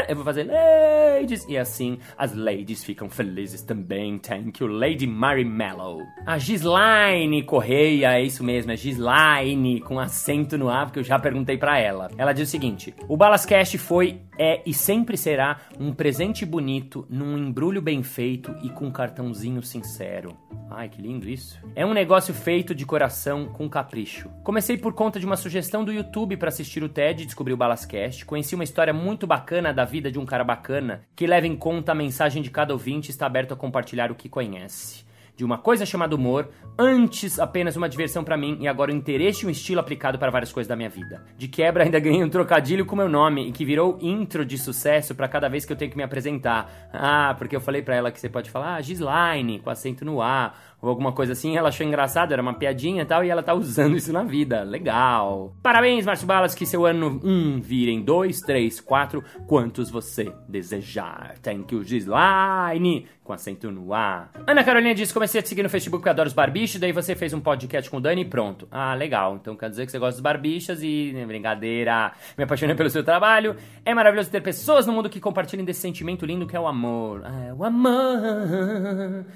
eu 0.08 0.16
vou 0.16 0.25
fazer 0.25 0.44
ladies. 0.44 1.46
E 1.49 1.56
assim 1.56 1.99
as 2.16 2.34
ladies 2.34 2.84
ficam 2.84 3.08
felizes 3.08 3.62
também. 3.62 4.18
Thank 4.18 4.62
you, 4.62 4.68
Lady 4.68 5.06
Mary 5.06 5.44
Mello. 5.44 6.02
A 6.26 6.38
Gislaine 6.38 7.42
Correia, 7.42 8.14
é 8.14 8.22
isso 8.22 8.42
mesmo, 8.42 8.72
é 8.72 8.76
Gislaine, 8.76 9.80
com 9.80 9.99
acento 9.99 10.56
no 10.58 10.70
A, 10.70 10.84
porque 10.84 11.00
eu 11.00 11.04
já 11.04 11.18
perguntei 11.18 11.56
para 11.56 11.78
ela. 11.78 12.10
Ela 12.16 12.32
diz 12.32 12.49
o 12.49 12.50
seguinte: 12.50 12.94
o 13.08 13.16
Balascast 13.16 13.76
foi, 13.78 14.20
é 14.40 14.62
e 14.64 14.73
sempre 14.73 15.18
será 15.18 15.61
um 15.78 15.92
presente 15.92 16.47
bonito, 16.47 17.06
num 17.11 17.37
embrulho 17.37 17.82
bem 17.82 18.02
feito 18.02 18.56
e 18.62 18.70
com 18.70 18.87
um 18.87 18.90
cartãozinho 18.90 19.62
sincero. 19.62 20.35
Ai, 20.70 20.88
que 20.88 21.02
lindo 21.02 21.28
isso. 21.28 21.61
É 21.76 21.85
um 21.85 21.92
negócio 21.92 22.32
feito 22.32 22.75
de 22.75 22.87
coração 22.87 23.44
com 23.49 23.68
capricho. 23.68 24.30
Comecei 24.42 24.78
por 24.78 24.94
conta 24.94 25.20
de 25.20 25.26
uma 25.26 25.37
sugestão 25.37 25.85
do 25.85 25.92
YouTube 25.92 26.38
para 26.38 26.49
assistir 26.49 26.82
o 26.82 26.88
TED 26.88 27.23
e 27.23 27.26
descobri 27.26 27.52
o 27.52 27.56
Balascast. 27.56 28.25
Conheci 28.25 28.54
uma 28.54 28.64
história 28.64 28.94
muito 28.94 29.26
bacana 29.26 29.75
da 29.75 29.85
vida 29.85 30.11
de 30.11 30.18
um 30.18 30.25
cara 30.25 30.42
bacana 30.42 31.02
que 31.14 31.26
leva 31.26 31.47
em 31.47 31.54
conta 31.54 31.92
a 31.92 31.94
mensagem 31.94 32.42
de 32.42 32.50
cada 32.50 32.73
ouvinte 32.73 33.09
e 33.09 33.11
está 33.11 33.26
aberto 33.26 33.52
a 33.52 33.56
compartilhar 33.56 34.11
o 34.11 34.14
que 34.14 34.28
conhece 34.28 35.09
de 35.40 35.44
uma 35.44 35.56
coisa 35.56 35.87
chamada 35.87 36.14
humor, 36.14 36.50
antes 36.78 37.38
apenas 37.38 37.75
uma 37.75 37.88
diversão 37.88 38.23
para 38.23 38.37
mim 38.37 38.59
e 38.61 38.68
agora 38.68 38.92
um 38.92 38.94
interesse 38.94 39.42
e 39.42 39.49
um 39.49 39.50
estilo 39.50 39.80
aplicado 39.80 40.18
para 40.18 40.30
várias 40.30 40.52
coisas 40.52 40.68
da 40.68 40.76
minha 40.76 40.90
vida. 40.90 41.25
De 41.38 41.49
quebra 41.49 41.82
ainda 41.85 41.99
ganhei 41.99 42.23
um 42.23 42.28
trocadilho 42.28 42.85
com 42.85 42.94
meu 42.94 43.09
nome 43.09 43.49
e 43.49 43.50
que 43.50 43.64
virou 43.64 43.97
intro 44.02 44.44
de 44.44 44.59
sucesso 44.59 45.14
para 45.14 45.26
cada 45.28 45.49
vez 45.49 45.64
que 45.64 45.73
eu 45.73 45.76
tenho 45.78 45.90
que 45.90 45.97
me 45.97 46.02
apresentar. 46.02 46.90
Ah, 46.92 47.35
porque 47.38 47.56
eu 47.56 47.61
falei 47.61 47.80
para 47.80 47.97
ela 47.97 48.11
que 48.11 48.20
você 48.20 48.28
pode 48.28 48.50
falar 48.50 48.75
ah, 48.75 48.82
Gislaine, 48.82 49.61
com 49.61 49.70
acento 49.70 50.04
no 50.04 50.20
A, 50.20 50.52
ou 50.82 50.88
alguma 50.88 51.12
coisa 51.12 51.32
assim, 51.32 51.56
ela 51.56 51.68
achou 51.68 51.87
engraçado, 51.87 52.32
era 52.32 52.40
uma 52.40 52.54
piadinha 52.54 53.02
e 53.02 53.06
tal, 53.06 53.22
e 53.22 53.28
ela 53.28 53.42
tá 53.42 53.54
usando 53.54 53.96
isso 53.96 54.12
na 54.12 54.22
vida. 54.22 54.62
Legal. 54.62 55.54
Parabéns, 55.62 56.06
Márcio 56.06 56.26
Balas, 56.26 56.54
que 56.54 56.64
seu 56.64 56.87
ano 56.87 57.20
1 57.22 57.30
um 57.30 57.60
virem 57.60 58.02
2, 58.02 58.38
3, 58.40 58.80
4, 58.80 59.22
quantos 59.46 59.90
você 59.90 60.32
desejar. 60.49 61.34
Thank 61.42 61.75
you, 61.75 61.84
Gislaine, 61.84 63.06
com 63.22 63.32
acento 63.32 63.70
no 63.70 63.92
A. 63.92 64.28
Ana 64.46 64.64
Carolina 64.64 64.94
disse, 64.94 65.12
comecei 65.12 65.38
a 65.38 65.42
te 65.42 65.49
seguir 65.49 65.62
no 65.62 65.68
Facebook 65.68 66.00
porque 66.00 66.08
adoro 66.08 66.28
os 66.28 66.34
barbichos, 66.34 66.80
daí 66.80 66.92
você 66.92 67.14
fez 67.14 67.32
um 67.32 67.40
podcast 67.40 67.90
com 67.90 67.99
o 67.99 68.00
Dani 68.00 68.22
e 68.22 68.25
pronto. 68.25 68.66
Ah, 68.70 68.94
legal. 68.94 69.37
Então 69.40 69.56
quer 69.56 69.68
dizer 69.68 69.84
que 69.84 69.92
você 69.92 69.99
gosta 69.99 70.14
dos 70.14 70.22
barbichas 70.22 70.82
e... 70.82 71.12
Né, 71.14 71.26
brincadeira. 71.26 72.12
Me 72.37 72.44
apaixonei 72.44 72.75
pelo 72.75 72.90
seu 72.90 73.04
trabalho. 73.04 73.54
É 73.84 73.92
maravilhoso 73.92 74.30
ter 74.30 74.40
pessoas 74.40 74.87
no 74.87 74.92
mundo 74.92 75.10
que 75.10 75.20
compartilhem 75.20 75.64
desse 75.64 75.80
sentimento 75.80 76.25
lindo 76.25 76.46
que 76.46 76.56
é 76.56 76.60
o 76.60 76.66
amor. 76.66 77.22
Ah, 77.25 77.44
é 77.49 77.52
o 77.52 77.64
amor... 77.64 79.26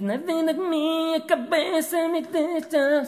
Na 0.00 0.16
venda 0.16 0.52
minha 0.52 1.20
cabeça 1.22 2.08
me 2.08 2.22
deixa. 2.22 3.02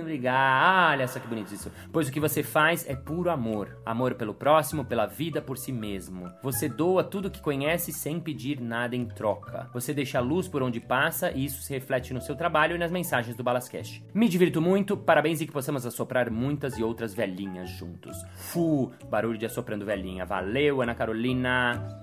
Obrigado. 0.00 0.90
Olha 0.90 1.06
só 1.06 1.20
que 1.20 1.28
bonito 1.28 1.54
isso. 1.54 1.70
Pois 1.92 2.08
o 2.08 2.12
que 2.12 2.18
você 2.18 2.42
faz 2.42 2.84
é 2.88 2.96
puro 2.96 3.30
amor. 3.30 3.78
Amor 3.86 4.14
pelo 4.14 4.34
próximo, 4.34 4.84
pela 4.84 5.06
vida, 5.06 5.40
por 5.40 5.56
si 5.56 5.70
mesmo. 5.70 6.28
Você 6.42 6.68
doa 6.68 7.04
tudo 7.04 7.30
que 7.30 7.40
conhece 7.40 7.92
sem 7.92 8.18
pedir 8.18 8.60
nada 8.60 8.96
em 8.96 9.06
troca. 9.06 9.70
Você 9.72 9.94
deixa 9.94 10.18
a 10.18 10.20
luz 10.20 10.48
por 10.48 10.64
onde 10.64 10.80
passa 10.80 11.30
e 11.30 11.44
isso 11.44 11.62
se 11.62 11.72
reflete 11.72 12.12
no 12.12 12.20
seu 12.20 12.34
trabalho 12.34 12.74
e 12.74 12.78
nas 12.78 12.90
mensagens 12.90 13.36
do 13.36 13.44
Balascast. 13.44 14.04
Me 14.12 14.28
divirto 14.28 14.60
muito, 14.60 14.96
parabéns 14.96 15.40
e 15.40 15.46
que 15.46 15.52
possamos 15.52 15.86
assoprar 15.86 16.28
muitas 16.28 16.76
e 16.76 16.82
outras 16.82 17.14
velhinhas 17.14 17.70
juntos. 17.70 18.16
Fu, 18.34 18.90
barulho 19.08 19.38
de 19.38 19.46
assoprando 19.46 19.86
velhinha. 19.86 20.26
Valeu, 20.26 20.82
Ana 20.82 20.94
Carolina. 20.94 22.01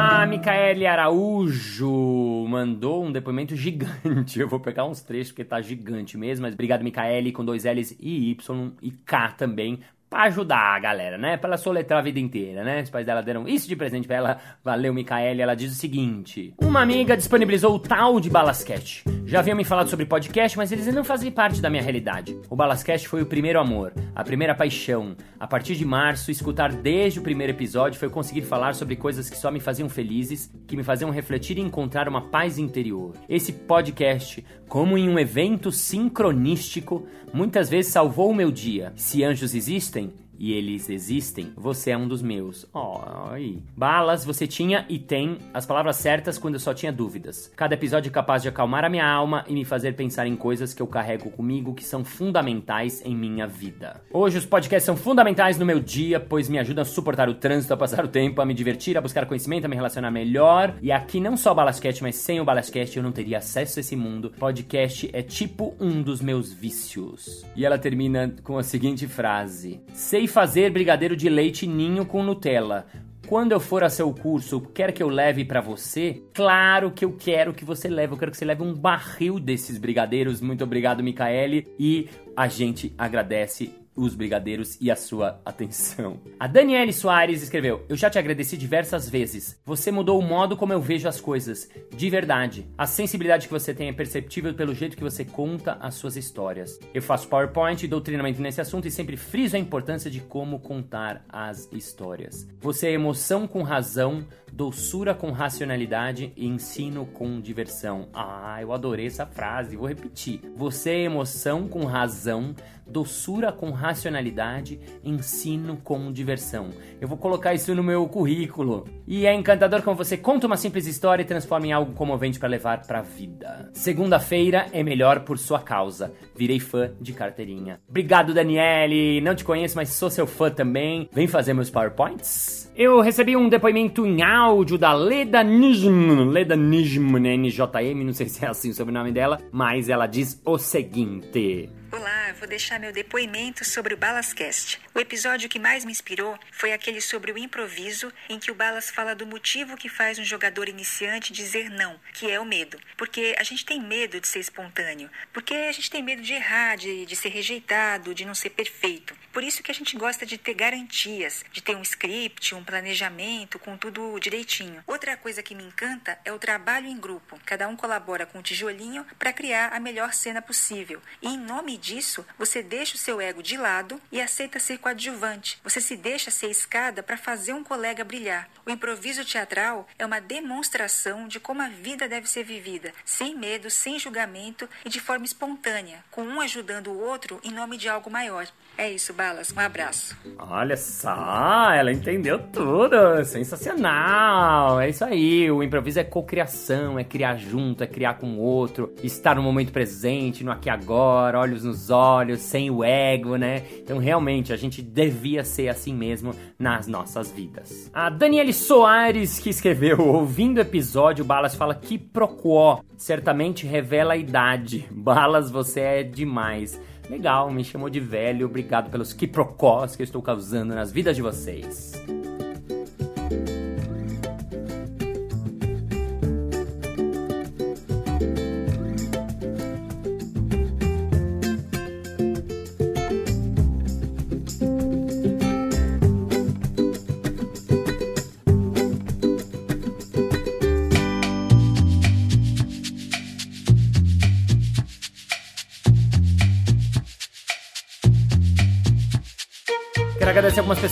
A 0.00 0.24
Micaele 0.26 0.86
Araújo 0.86 2.46
mandou 2.48 3.04
um 3.04 3.10
depoimento 3.10 3.56
gigante. 3.56 4.38
Eu 4.38 4.48
vou 4.48 4.60
pegar 4.60 4.84
uns 4.84 5.00
trechos 5.00 5.32
porque 5.32 5.44
tá 5.44 5.60
gigante 5.60 6.16
mesmo, 6.16 6.44
mas 6.44 6.54
obrigado, 6.54 6.84
Micaele, 6.84 7.32
com 7.32 7.44
dois 7.44 7.64
L's 7.64 7.96
e 7.98 8.30
Y 8.30 8.72
e 8.80 8.92
K 8.92 9.32
também, 9.32 9.80
pra 10.08 10.22
ajudar 10.24 10.76
a 10.76 10.78
galera, 10.78 11.18
né? 11.18 11.36
Pra 11.36 11.48
ela 11.48 11.56
soletrar 11.56 12.00
a 12.00 12.02
vida 12.02 12.18
inteira, 12.18 12.64
né? 12.64 12.82
Os 12.82 12.90
pais 12.90 13.06
dela 13.06 13.22
deram 13.22 13.46
isso 13.46 13.68
de 13.68 13.76
presente 13.76 14.06
pra 14.06 14.16
ela. 14.16 14.38
Valeu, 14.64 14.92
Micaele. 14.92 15.42
Ela 15.42 15.54
diz 15.54 15.72
o 15.72 15.74
seguinte: 15.74 16.54
Uma 16.60 16.80
amiga 16.82 17.16
disponibilizou 17.16 17.74
o 17.74 17.78
tal 17.78 18.20
de 18.20 18.30
Balasquete. 18.30 19.04
Já 19.26 19.40
haviam 19.40 19.56
me 19.56 19.64
falado 19.64 19.90
sobre 19.90 20.06
podcast, 20.06 20.56
mas 20.56 20.72
eles 20.72 20.86
não 20.94 21.04
fazem 21.04 21.30
parte 21.30 21.60
da 21.60 21.68
minha 21.68 21.82
realidade. 21.82 22.38
O 22.48 22.56
Balascast 22.56 23.06
foi 23.08 23.20
o 23.20 23.26
primeiro 23.26 23.60
amor, 23.60 23.92
a 24.14 24.24
primeira 24.24 24.54
paixão. 24.54 25.14
A 25.38 25.46
partir 25.46 25.74
de 25.74 25.84
março, 25.84 26.30
escutar 26.30 26.72
desde 26.72 27.18
o 27.18 27.22
primeiro 27.22 27.52
episódio 27.52 27.98
foi 27.98 28.08
conseguir 28.08 28.42
falar 28.42 28.74
sobre 28.74 28.96
coisas 28.96 29.28
que 29.28 29.36
só 29.36 29.50
me 29.50 29.60
faziam 29.60 29.88
felizes, 29.88 30.50
que 30.66 30.76
me 30.76 30.82
faziam 30.82 31.10
refletir 31.10 31.58
e 31.58 31.60
encontrar 31.60 32.08
uma 32.08 32.22
paz 32.22 32.58
interior. 32.58 33.14
Esse 33.28 33.52
podcast, 33.52 34.44
como 34.68 34.96
em 34.96 35.08
um 35.08 35.18
evento 35.18 35.70
sincronístico, 35.70 37.06
muitas 37.32 37.68
vezes 37.68 37.92
salvou 37.92 38.30
o 38.30 38.34
meu 38.34 38.50
dia. 38.50 38.92
Se 38.96 39.22
anjos 39.22 39.54
existem, 39.54 39.97
e 40.38 40.52
eles 40.52 40.88
existem, 40.88 41.52
você 41.56 41.90
é 41.90 41.96
um 41.96 42.06
dos 42.06 42.22
meus. 42.22 42.66
Oi. 42.72 43.58
Balas, 43.76 44.24
você 44.24 44.46
tinha 44.46 44.86
e 44.88 44.98
tem 44.98 45.38
as 45.52 45.66
palavras 45.66 45.96
certas 45.96 46.38
quando 46.38 46.54
eu 46.54 46.60
só 46.60 46.72
tinha 46.72 46.92
dúvidas. 46.92 47.50
Cada 47.56 47.74
episódio 47.74 48.08
é 48.08 48.12
capaz 48.12 48.42
de 48.42 48.48
acalmar 48.48 48.84
a 48.84 48.88
minha 48.88 49.06
alma 49.06 49.44
e 49.48 49.52
me 49.52 49.64
fazer 49.64 49.94
pensar 49.94 50.26
em 50.26 50.36
coisas 50.36 50.72
que 50.72 50.80
eu 50.80 50.86
carrego 50.86 51.30
comigo 51.30 51.74
que 51.74 51.84
são 51.84 52.04
fundamentais 52.04 53.02
em 53.04 53.16
minha 53.16 53.46
vida. 53.46 54.00
Hoje 54.12 54.38
os 54.38 54.46
podcasts 54.46 54.86
são 54.86 54.96
fundamentais 54.96 55.58
no 55.58 55.66
meu 55.66 55.80
dia, 55.80 56.20
pois 56.20 56.48
me 56.48 56.58
ajudam 56.58 56.82
a 56.82 56.84
suportar 56.84 57.28
o 57.28 57.34
trânsito, 57.34 57.74
a 57.74 57.76
passar 57.76 58.04
o 58.04 58.08
tempo, 58.08 58.40
a 58.40 58.46
me 58.46 58.54
divertir, 58.54 58.96
a 58.96 59.00
buscar 59.00 59.26
conhecimento, 59.26 59.64
a 59.64 59.68
me 59.68 59.76
relacionar 59.76 60.10
melhor. 60.10 60.74
E 60.80 60.92
aqui 60.92 61.20
não 61.20 61.36
só 61.36 61.52
o 61.52 61.54
Balascast, 61.54 62.02
mas 62.02 62.16
sem 62.16 62.40
o 62.40 62.44
Balascast 62.44 62.96
eu 62.96 63.02
não 63.02 63.12
teria 63.12 63.38
acesso 63.38 63.78
a 63.78 63.80
esse 63.80 63.96
mundo. 63.96 64.32
Podcast 64.38 65.10
é 65.12 65.22
tipo 65.22 65.74
um 65.80 66.00
dos 66.00 66.20
meus 66.20 66.52
vícios. 66.52 67.44
E 67.56 67.66
ela 67.66 67.78
termina 67.78 68.34
com 68.44 68.56
a 68.56 68.62
seguinte 68.62 69.06
frase: 69.08 69.80
Sei 69.92 70.27
fazer 70.28 70.70
brigadeiro 70.70 71.16
de 71.16 71.28
leite 71.28 71.66
ninho 71.66 72.06
com 72.06 72.22
Nutella. 72.22 72.86
Quando 73.26 73.52
eu 73.52 73.60
for 73.60 73.84
a 73.84 73.90
seu 73.90 74.10
curso, 74.14 74.60
quer 74.60 74.90
que 74.90 75.02
eu 75.02 75.08
leve 75.08 75.44
para 75.44 75.60
você? 75.60 76.22
Claro 76.32 76.90
que 76.90 77.04
eu 77.04 77.12
quero 77.12 77.52
que 77.52 77.64
você 77.64 77.88
leve. 77.88 78.14
Eu 78.14 78.16
quero 78.16 78.30
que 78.30 78.38
você 78.38 78.44
leve 78.44 78.62
um 78.62 78.72
barril 78.72 79.38
desses 79.38 79.76
brigadeiros. 79.76 80.40
Muito 80.40 80.64
obrigado, 80.64 81.02
Micaele. 81.02 81.66
E 81.78 82.08
a 82.34 82.48
gente 82.48 82.94
agradece 82.96 83.74
os 83.98 84.14
brigadeiros 84.14 84.78
e 84.80 84.90
a 84.90 84.96
sua 84.96 85.40
atenção. 85.44 86.20
A 86.38 86.46
Daniele 86.46 86.92
Soares 86.92 87.42
escreveu: 87.42 87.84
Eu 87.88 87.96
já 87.96 88.08
te 88.08 88.18
agradeci 88.18 88.56
diversas 88.56 89.08
vezes. 89.08 89.58
Você 89.64 89.90
mudou 89.90 90.18
o 90.18 90.22
modo 90.22 90.56
como 90.56 90.72
eu 90.72 90.80
vejo 90.80 91.08
as 91.08 91.20
coisas. 91.20 91.68
De 91.94 92.08
verdade. 92.08 92.66
A 92.78 92.86
sensibilidade 92.86 93.46
que 93.46 93.52
você 93.52 93.74
tem 93.74 93.88
é 93.88 93.92
perceptível 93.92 94.54
pelo 94.54 94.74
jeito 94.74 94.96
que 94.96 95.02
você 95.02 95.24
conta 95.24 95.76
as 95.80 95.94
suas 95.94 96.16
histórias. 96.16 96.78
Eu 96.94 97.02
faço 97.02 97.28
PowerPoint 97.28 97.84
e 97.84 97.88
doutrinamento 97.88 98.40
nesse 98.40 98.60
assunto 98.60 98.86
e 98.86 98.90
sempre 98.90 99.16
friso 99.16 99.56
a 99.56 99.58
importância 99.58 100.10
de 100.10 100.20
como 100.20 100.60
contar 100.60 101.24
as 101.28 101.68
histórias. 101.72 102.46
Você 102.60 102.88
é 102.88 102.92
emoção 102.92 103.46
com 103.46 103.62
razão, 103.62 104.24
doçura 104.52 105.14
com 105.14 105.30
racionalidade 105.30 106.32
e 106.36 106.46
ensino 106.46 107.06
com 107.06 107.40
diversão. 107.40 108.08
Ah, 108.12 108.58
eu 108.60 108.72
adorei 108.72 109.06
essa 109.06 109.26
frase, 109.26 109.76
vou 109.76 109.88
repetir. 109.88 110.40
Você 110.56 110.90
é 110.90 111.02
emoção 111.02 111.68
com 111.68 111.84
razão, 111.84 112.54
doçura 112.90 113.52
com 113.52 113.70
racionalidade, 113.70 114.80
ensino 115.04 115.76
com 115.82 116.10
diversão. 116.12 116.70
Eu 117.00 117.08
vou 117.08 117.18
colocar 117.18 117.54
isso 117.54 117.74
no 117.74 117.82
meu 117.82 118.06
currículo. 118.08 118.86
E 119.06 119.26
é 119.26 119.34
encantador 119.34 119.82
como 119.82 119.96
você 119.96 120.16
conta 120.16 120.46
uma 120.46 120.56
simples 120.56 120.86
história 120.86 121.22
e 121.22 121.26
transforma 121.26 121.66
em 121.66 121.72
algo 121.72 121.92
comovente 121.92 122.38
para 122.38 122.48
levar 122.48 122.86
para 122.86 123.00
a 123.00 123.02
vida. 123.02 123.70
Segunda-feira 123.72 124.66
é 124.72 124.82
melhor 124.82 125.20
por 125.20 125.38
sua 125.38 125.60
causa. 125.60 126.12
Virei 126.36 126.60
fã 126.60 126.90
de 127.00 127.12
carteirinha. 127.12 127.80
Obrigado, 127.88 128.34
Daniele. 128.34 129.20
Não 129.20 129.34
te 129.34 129.44
conheço, 129.44 129.76
mas 129.76 129.90
sou 129.90 130.10
seu 130.10 130.26
fã 130.26 130.50
também. 130.50 131.08
Vem 131.12 131.26
fazer 131.26 131.54
meus 131.54 131.70
PowerPoints? 131.70 132.72
Eu 132.76 133.00
recebi 133.00 133.36
um 133.36 133.48
depoimento 133.48 134.06
em 134.06 134.22
áudio 134.22 134.78
da 134.78 134.92
Leda 134.92 135.42
Nijm, 135.42 136.30
Leda 136.30 136.54
Nijm, 136.54 137.18
NJM, 137.18 138.04
não 138.04 138.12
sei 138.12 138.28
se 138.28 138.44
é 138.44 138.48
assim 138.48 138.70
o 138.70 138.74
sobrenome 138.74 139.10
dela, 139.10 139.40
mas 139.50 139.88
ela 139.88 140.06
diz 140.06 140.40
o 140.44 140.56
seguinte. 140.58 141.68
Olá, 141.90 142.34
vou 142.38 142.46
deixar 142.46 142.78
meu 142.78 142.92
depoimento 142.92 143.64
sobre 143.64 143.94
o 143.94 143.96
Balascast. 143.96 144.78
O 144.94 145.00
episódio 145.00 145.48
que 145.48 145.58
mais 145.58 145.86
me 145.86 145.90
inspirou 145.90 146.38
foi 146.52 146.74
aquele 146.74 147.00
sobre 147.00 147.32
o 147.32 147.38
improviso, 147.38 148.12
em 148.28 148.38
que 148.38 148.50
o 148.50 148.54
Balas 148.54 148.90
fala 148.90 149.14
do 149.14 149.26
motivo 149.26 149.74
que 149.74 149.88
faz 149.88 150.18
um 150.18 150.24
jogador 150.24 150.68
iniciante 150.68 151.32
dizer 151.32 151.70
não, 151.70 151.98
que 152.12 152.30
é 152.30 152.38
o 152.38 152.44
medo. 152.44 152.78
Porque 152.94 153.34
a 153.38 153.42
gente 153.42 153.64
tem 153.64 153.80
medo 153.80 154.20
de 154.20 154.28
ser 154.28 154.40
espontâneo, 154.40 155.08
porque 155.32 155.54
a 155.54 155.72
gente 155.72 155.90
tem 155.90 156.02
medo 156.02 156.20
de 156.20 156.34
errar, 156.34 156.76
de, 156.76 157.06
de 157.06 157.16
ser 157.16 157.30
rejeitado, 157.30 158.14
de 158.14 158.26
não 158.26 158.34
ser 158.34 158.50
perfeito. 158.50 159.16
Por 159.32 159.42
isso 159.42 159.62
que 159.62 159.70
a 159.70 159.74
gente 159.74 159.96
gosta 159.96 160.26
de 160.26 160.36
ter 160.36 160.52
garantias, 160.52 161.42
de 161.52 161.62
ter 161.62 161.74
um 161.74 161.82
script, 161.82 162.54
um 162.54 162.64
planejamento, 162.64 163.58
com 163.58 163.78
tudo 163.78 164.18
direitinho. 164.18 164.84
Outra 164.86 165.16
coisa 165.16 165.42
que 165.42 165.54
me 165.54 165.64
encanta 165.64 166.18
é 166.22 166.32
o 166.32 166.38
trabalho 166.38 166.86
em 166.86 166.98
grupo. 166.98 167.40
Cada 167.46 167.66
um 167.66 167.76
colabora 167.76 168.26
com 168.26 168.40
um 168.40 168.42
tijolinho 168.42 169.06
para 169.18 169.32
criar 169.32 169.72
a 169.72 169.80
melhor 169.80 170.12
cena 170.12 170.42
possível. 170.42 171.00
E 171.22 171.28
em 171.28 171.38
nome 171.38 171.77
disso, 171.78 172.26
você 172.36 172.62
deixa 172.62 172.96
o 172.96 172.98
seu 172.98 173.20
ego 173.20 173.42
de 173.42 173.56
lado 173.56 174.00
e 174.12 174.20
aceita 174.20 174.58
ser 174.58 174.78
coadjuvante. 174.78 175.58
Você 175.64 175.80
se 175.80 175.96
deixa 175.96 176.30
ser 176.30 176.50
escada 176.50 177.02
para 177.02 177.16
fazer 177.16 177.52
um 177.52 177.64
colega 177.64 178.04
brilhar. 178.04 178.48
O 178.66 178.70
improviso 178.70 179.24
teatral 179.24 179.88
é 179.98 180.04
uma 180.04 180.20
demonstração 180.20 181.26
de 181.26 181.40
como 181.40 181.62
a 181.62 181.68
vida 181.68 182.08
deve 182.08 182.28
ser 182.28 182.44
vivida, 182.44 182.92
sem 183.04 183.34
medo, 183.34 183.70
sem 183.70 183.98
julgamento 183.98 184.68
e 184.84 184.88
de 184.88 185.00
forma 185.00 185.24
espontânea, 185.24 186.04
com 186.10 186.22
um 186.22 186.40
ajudando 186.40 186.88
o 186.88 186.98
outro 186.98 187.40
em 187.42 187.50
nome 187.50 187.78
de 187.78 187.88
algo 187.88 188.10
maior. 188.10 188.46
É 188.80 188.92
isso, 188.92 189.12
Balas. 189.12 189.52
Um 189.54 189.58
abraço. 189.58 190.16
Olha 190.38 190.76
só, 190.76 191.72
ela 191.72 191.90
entendeu 191.90 192.38
tudo. 192.38 193.24
Sensacional. 193.24 194.80
É 194.80 194.88
isso 194.88 195.04
aí. 195.04 195.50
O 195.50 195.64
improviso 195.64 195.98
é 195.98 196.04
cocriação, 196.04 196.96
é 196.96 197.02
criar 197.02 197.34
junto, 197.34 197.82
é 197.82 197.88
criar 197.88 198.14
com 198.14 198.34
o 198.34 198.38
outro, 198.38 198.94
estar 199.02 199.34
no 199.34 199.42
momento 199.42 199.72
presente, 199.72 200.44
no 200.44 200.52
aqui 200.52 200.70
agora, 200.70 201.40
olhos 201.40 201.64
nos 201.64 201.90
olhos, 201.90 202.38
sem 202.38 202.70
o 202.70 202.84
ego, 202.84 203.34
né? 203.34 203.64
Então, 203.82 203.98
realmente, 203.98 204.52
a 204.52 204.56
gente 204.56 204.80
devia 204.80 205.42
ser 205.42 205.68
assim 205.68 205.92
mesmo 205.92 206.32
nas 206.56 206.86
nossas 206.86 207.32
vidas. 207.32 207.90
A 207.92 208.08
Daniele 208.08 208.52
Soares, 208.52 209.40
que 209.40 209.50
escreveu, 209.50 210.00
ouvindo 210.06 210.58
o 210.58 210.60
episódio, 210.60 211.24
Balas 211.24 211.56
fala 211.56 211.74
que 211.74 211.98
procuó 211.98 212.80
certamente 212.96 213.66
revela 213.66 214.12
a 214.14 214.16
idade. 214.16 214.86
Balas, 214.88 215.50
você 215.50 215.80
é 215.80 216.02
demais. 216.04 216.80
Legal, 217.08 217.50
me 217.50 217.64
chamou 217.64 217.88
de 217.88 218.00
velho. 218.00 218.46
Obrigado 218.46 218.90
pelos 218.90 219.12
quiprocós 219.12 219.96
que 219.96 220.02
eu 220.02 220.04
estou 220.04 220.20
causando 220.20 220.74
nas 220.74 220.92
vidas 220.92 221.16
de 221.16 221.22
vocês. 221.22 221.92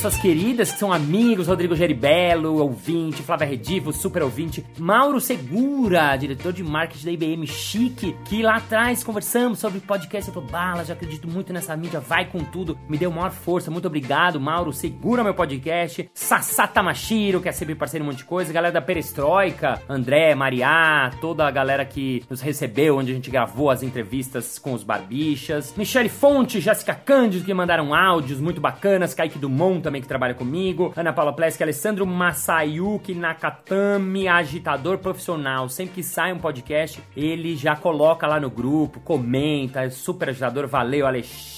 Pessoas 0.07 0.23
queridas 0.23 0.71
que 0.71 0.79
são 0.79 0.93
amigos, 0.93 1.49
Rodrigo 1.49 1.75
Geribello, 1.75 2.63
ouvinte, 2.63 3.25
Flávia 3.25 3.47
Redivo, 3.47 3.93
super 3.93 4.23
ouvinte, 4.23 4.65
Mauro 4.79 5.21
Segura, 5.21 6.17
diretor 6.17 6.53
de 6.53 6.63
marketing 6.63 7.07
da 7.07 7.11
IBM 7.11 7.47
Chique, 7.47 8.15
que 8.25 8.41
lá 8.41 8.57
atrás 8.57 9.03
conversamos 9.03 9.59
sobre 9.59 9.81
podcast, 9.81 10.31
ele 10.31 10.35
falou, 10.35 10.49
bala, 10.49 10.85
já 10.85 10.93
acredito 10.93 11.27
muito 11.27 11.53
nessa 11.53 11.77
mídia, 11.77 11.99
vai 11.99 12.25
com 12.25 12.39
tudo, 12.39 12.79
me 12.89 12.97
deu 12.97 13.11
maior 13.11 13.33
força, 13.33 13.69
muito 13.69 13.87
obrigado, 13.87 14.39
Mauro, 14.39 14.73
segura 14.73 15.25
meu 15.25 15.35
podcast, 15.35 16.09
Sassá 16.15 16.69
Tamashiro, 16.69 17.41
que 17.41 17.49
é 17.49 17.53
sempre 17.53 17.75
parceiro 17.75 18.05
um 18.05 18.07
monte 18.07 18.19
de 18.19 18.27
coisa, 18.27 18.53
galera 18.53 18.75
da 18.75 18.81
Perestroika, 18.81 19.83
André, 19.89 20.37
Mariá, 20.37 21.11
toda 21.21 21.49
a 21.49 21.51
galera 21.51 21.85
que 21.85 22.23
nos 22.31 22.41
recebeu, 22.41 22.99
onde 22.99 23.11
a 23.11 23.15
gente 23.15 23.31
gravou 23.31 23.71
as 23.71 23.83
entrevistas 23.83 24.57
com 24.57 24.73
os 24.73 24.85
barbichas, 24.85 25.75
Michele 25.77 26.09
Fonte, 26.09 26.61
Jéssica 26.61 26.95
Cândido, 26.95 27.45
que 27.45 27.53
mandaram 27.53 27.93
áudios 27.93 28.39
muito 28.39 28.61
bacanas, 28.61 29.13
Kaique 29.13 29.39
Dumont 29.39 29.83
também 29.83 29.96
que 30.01 30.09
trabalha 30.09 30.35
comigo, 30.35 30.93
Ana 30.97 31.13
Paula 31.13 31.33
Plesk, 31.33 31.63
Alessandro 31.63 32.07
Masayuki 32.07 33.15
Nakatami, 33.15 34.29
agitador 34.29 34.99
profissional. 34.99 35.69
Sempre 35.69 35.97
que 35.97 36.03
sai 36.03 36.33
um 36.33 36.39
podcast, 36.39 37.03
ele 37.17 37.57
já 37.57 37.77
coloca 37.77 38.27
lá 38.27 38.41
no 38.41 38.51
grupo, 38.51 39.01
comenta, 39.01 39.83
é 39.83 39.91
super 39.91 40.31
agitador. 40.31 40.67
Valeu, 40.67 41.07
Alexandre. 41.07 41.57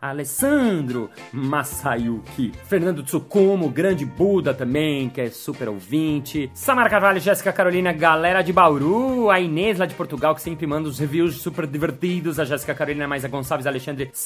Alessandro 0.00 1.10
Masayuki, 1.32 2.52
Fernando 2.64 3.02
Tsukumo, 3.02 3.68
grande 3.68 4.04
Buda 4.04 4.54
também, 4.54 5.08
que 5.08 5.20
é 5.20 5.30
super 5.30 5.68
ouvinte, 5.68 6.50
Samara 6.54 6.88
Carvalho, 6.88 7.20
Jéssica 7.20 7.52
Carolina, 7.52 7.92
galera 7.92 8.42
de 8.42 8.52
Bauru, 8.52 9.28
a 9.28 9.40
Inês 9.40 9.78
lá 9.78 9.86
de 9.86 9.94
Portugal, 9.94 10.34
que 10.34 10.42
sempre 10.42 10.66
manda 10.66 10.88
os 10.88 10.98
reviews 10.98 11.36
super 11.36 11.66
divertidos, 11.66 12.38
a 12.38 12.44
Jéssica 12.44 12.74
Carolina 12.74 13.08
mais 13.08 13.24
a 13.24 13.28
Gonçalves 13.28 13.66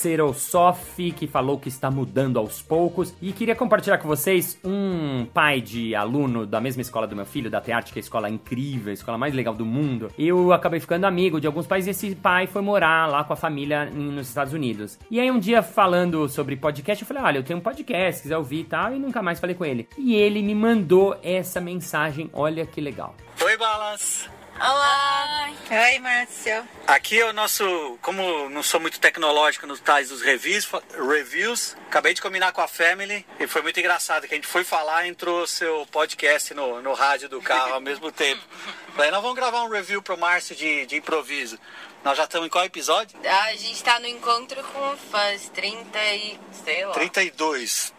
Alexandre 0.08 0.18
Serossoff, 0.18 1.12
que 1.12 1.26
falou 1.26 1.58
que 1.58 1.68
está 1.68 1.90
mudando 1.90 2.38
aos 2.38 2.62
poucos. 2.62 3.14
E 3.20 3.32
queria 3.32 3.54
compartilhar 3.54 3.98
com 3.98 4.08
vocês 4.08 4.58
um 4.64 5.26
pai 5.26 5.60
de 5.60 5.94
aluno 5.94 6.46
da 6.46 6.60
mesma 6.60 6.80
escola 6.80 7.06
do 7.06 7.14
meu 7.14 7.26
filho, 7.26 7.50
da 7.50 7.60
Tearte, 7.60 7.92
que 7.92 7.98
é 7.98 8.00
a 8.00 8.04
escola 8.04 8.30
incrível, 8.30 8.90
a 8.90 8.94
escola 8.94 9.18
mais 9.18 9.34
legal 9.34 9.54
do 9.54 9.66
mundo. 9.66 10.10
Eu 10.18 10.52
acabei 10.52 10.80
ficando 10.80 11.04
amigo 11.04 11.40
de 11.40 11.46
alguns 11.46 11.66
pais 11.66 11.86
e 11.86 11.90
esse 11.90 12.14
pai 12.14 12.46
foi 12.46 12.62
morar 12.62 13.06
lá 13.08 13.22
com 13.22 13.32
a 13.32 13.36
família 13.36 13.86
nos 13.86 14.28
Estados 14.28 14.52
Unidos. 14.52 14.98
E 15.10 15.20
aí 15.20 15.30
um 15.30 15.38
dia 15.38 15.62
falando 15.62 16.28
sobre 16.28 16.56
podcast, 16.56 17.02
eu 17.02 17.08
falei: 17.08 17.22
olha, 17.22 17.38
eu 17.38 17.44
tenho 17.44 17.58
um 17.58 17.62
podcast, 17.62 18.16
se 18.16 18.22
quiser 18.22 18.38
ouvir 18.38 18.60
e 18.60 18.64
tal, 18.64 18.94
e 18.94 18.98
nunca 18.98 19.22
mais 19.22 19.38
falei 19.38 19.54
com 19.54 19.64
ele. 19.64 19.88
E 19.98 20.14
ele 20.14 20.42
me 20.42 20.54
mandou 20.54 21.18
essa 21.22 21.60
mensagem, 21.60 22.30
olha 22.32 22.64
que 22.64 22.80
legal. 22.80 23.14
Oi, 23.44 23.56
Balas! 23.56 24.37
Olá! 24.60 25.52
Oi, 25.70 25.98
Márcio. 26.00 26.68
Aqui 26.84 27.20
é 27.20 27.26
o 27.26 27.32
nosso, 27.32 27.96
como 28.02 28.48
não 28.48 28.60
sou 28.60 28.80
muito 28.80 28.98
tecnológico 28.98 29.68
nos 29.68 29.78
tais 29.78 30.08
dos 30.08 30.20
reviews, 30.20 30.68
reviews, 31.08 31.76
acabei 31.86 32.12
de 32.12 32.20
combinar 32.20 32.50
com 32.50 32.60
a 32.60 32.66
Family 32.66 33.24
e 33.38 33.46
foi 33.46 33.62
muito 33.62 33.78
engraçado 33.78 34.26
que 34.26 34.34
a 34.34 34.36
gente 34.36 34.48
foi 34.48 34.64
falar 34.64 35.06
entrou 35.06 35.46
seu 35.46 35.86
podcast 35.92 36.52
no, 36.54 36.82
no 36.82 36.92
rádio 36.92 37.28
do 37.28 37.40
carro 37.40 37.74
ao 37.74 37.80
mesmo 37.80 38.10
tempo. 38.10 38.42
Falei, 38.96 39.12
nós 39.12 39.22
vamos 39.22 39.36
gravar 39.36 39.62
um 39.62 39.68
review 39.68 40.02
pro 40.02 40.18
Márcio 40.18 40.56
de, 40.56 40.86
de 40.86 40.96
improviso. 40.96 41.56
Nós 42.02 42.16
já 42.16 42.24
estamos 42.24 42.46
em 42.46 42.50
qual 42.50 42.64
episódio? 42.64 43.16
A 43.24 43.54
gente 43.54 43.84
tá 43.84 44.00
no 44.00 44.06
encontro 44.06 44.60
com 44.64 44.96
fãs, 44.96 45.48
30 45.50 45.98
e. 46.14 46.40
sei 46.64 46.84
lá. 46.84 46.94
32. 46.94 47.92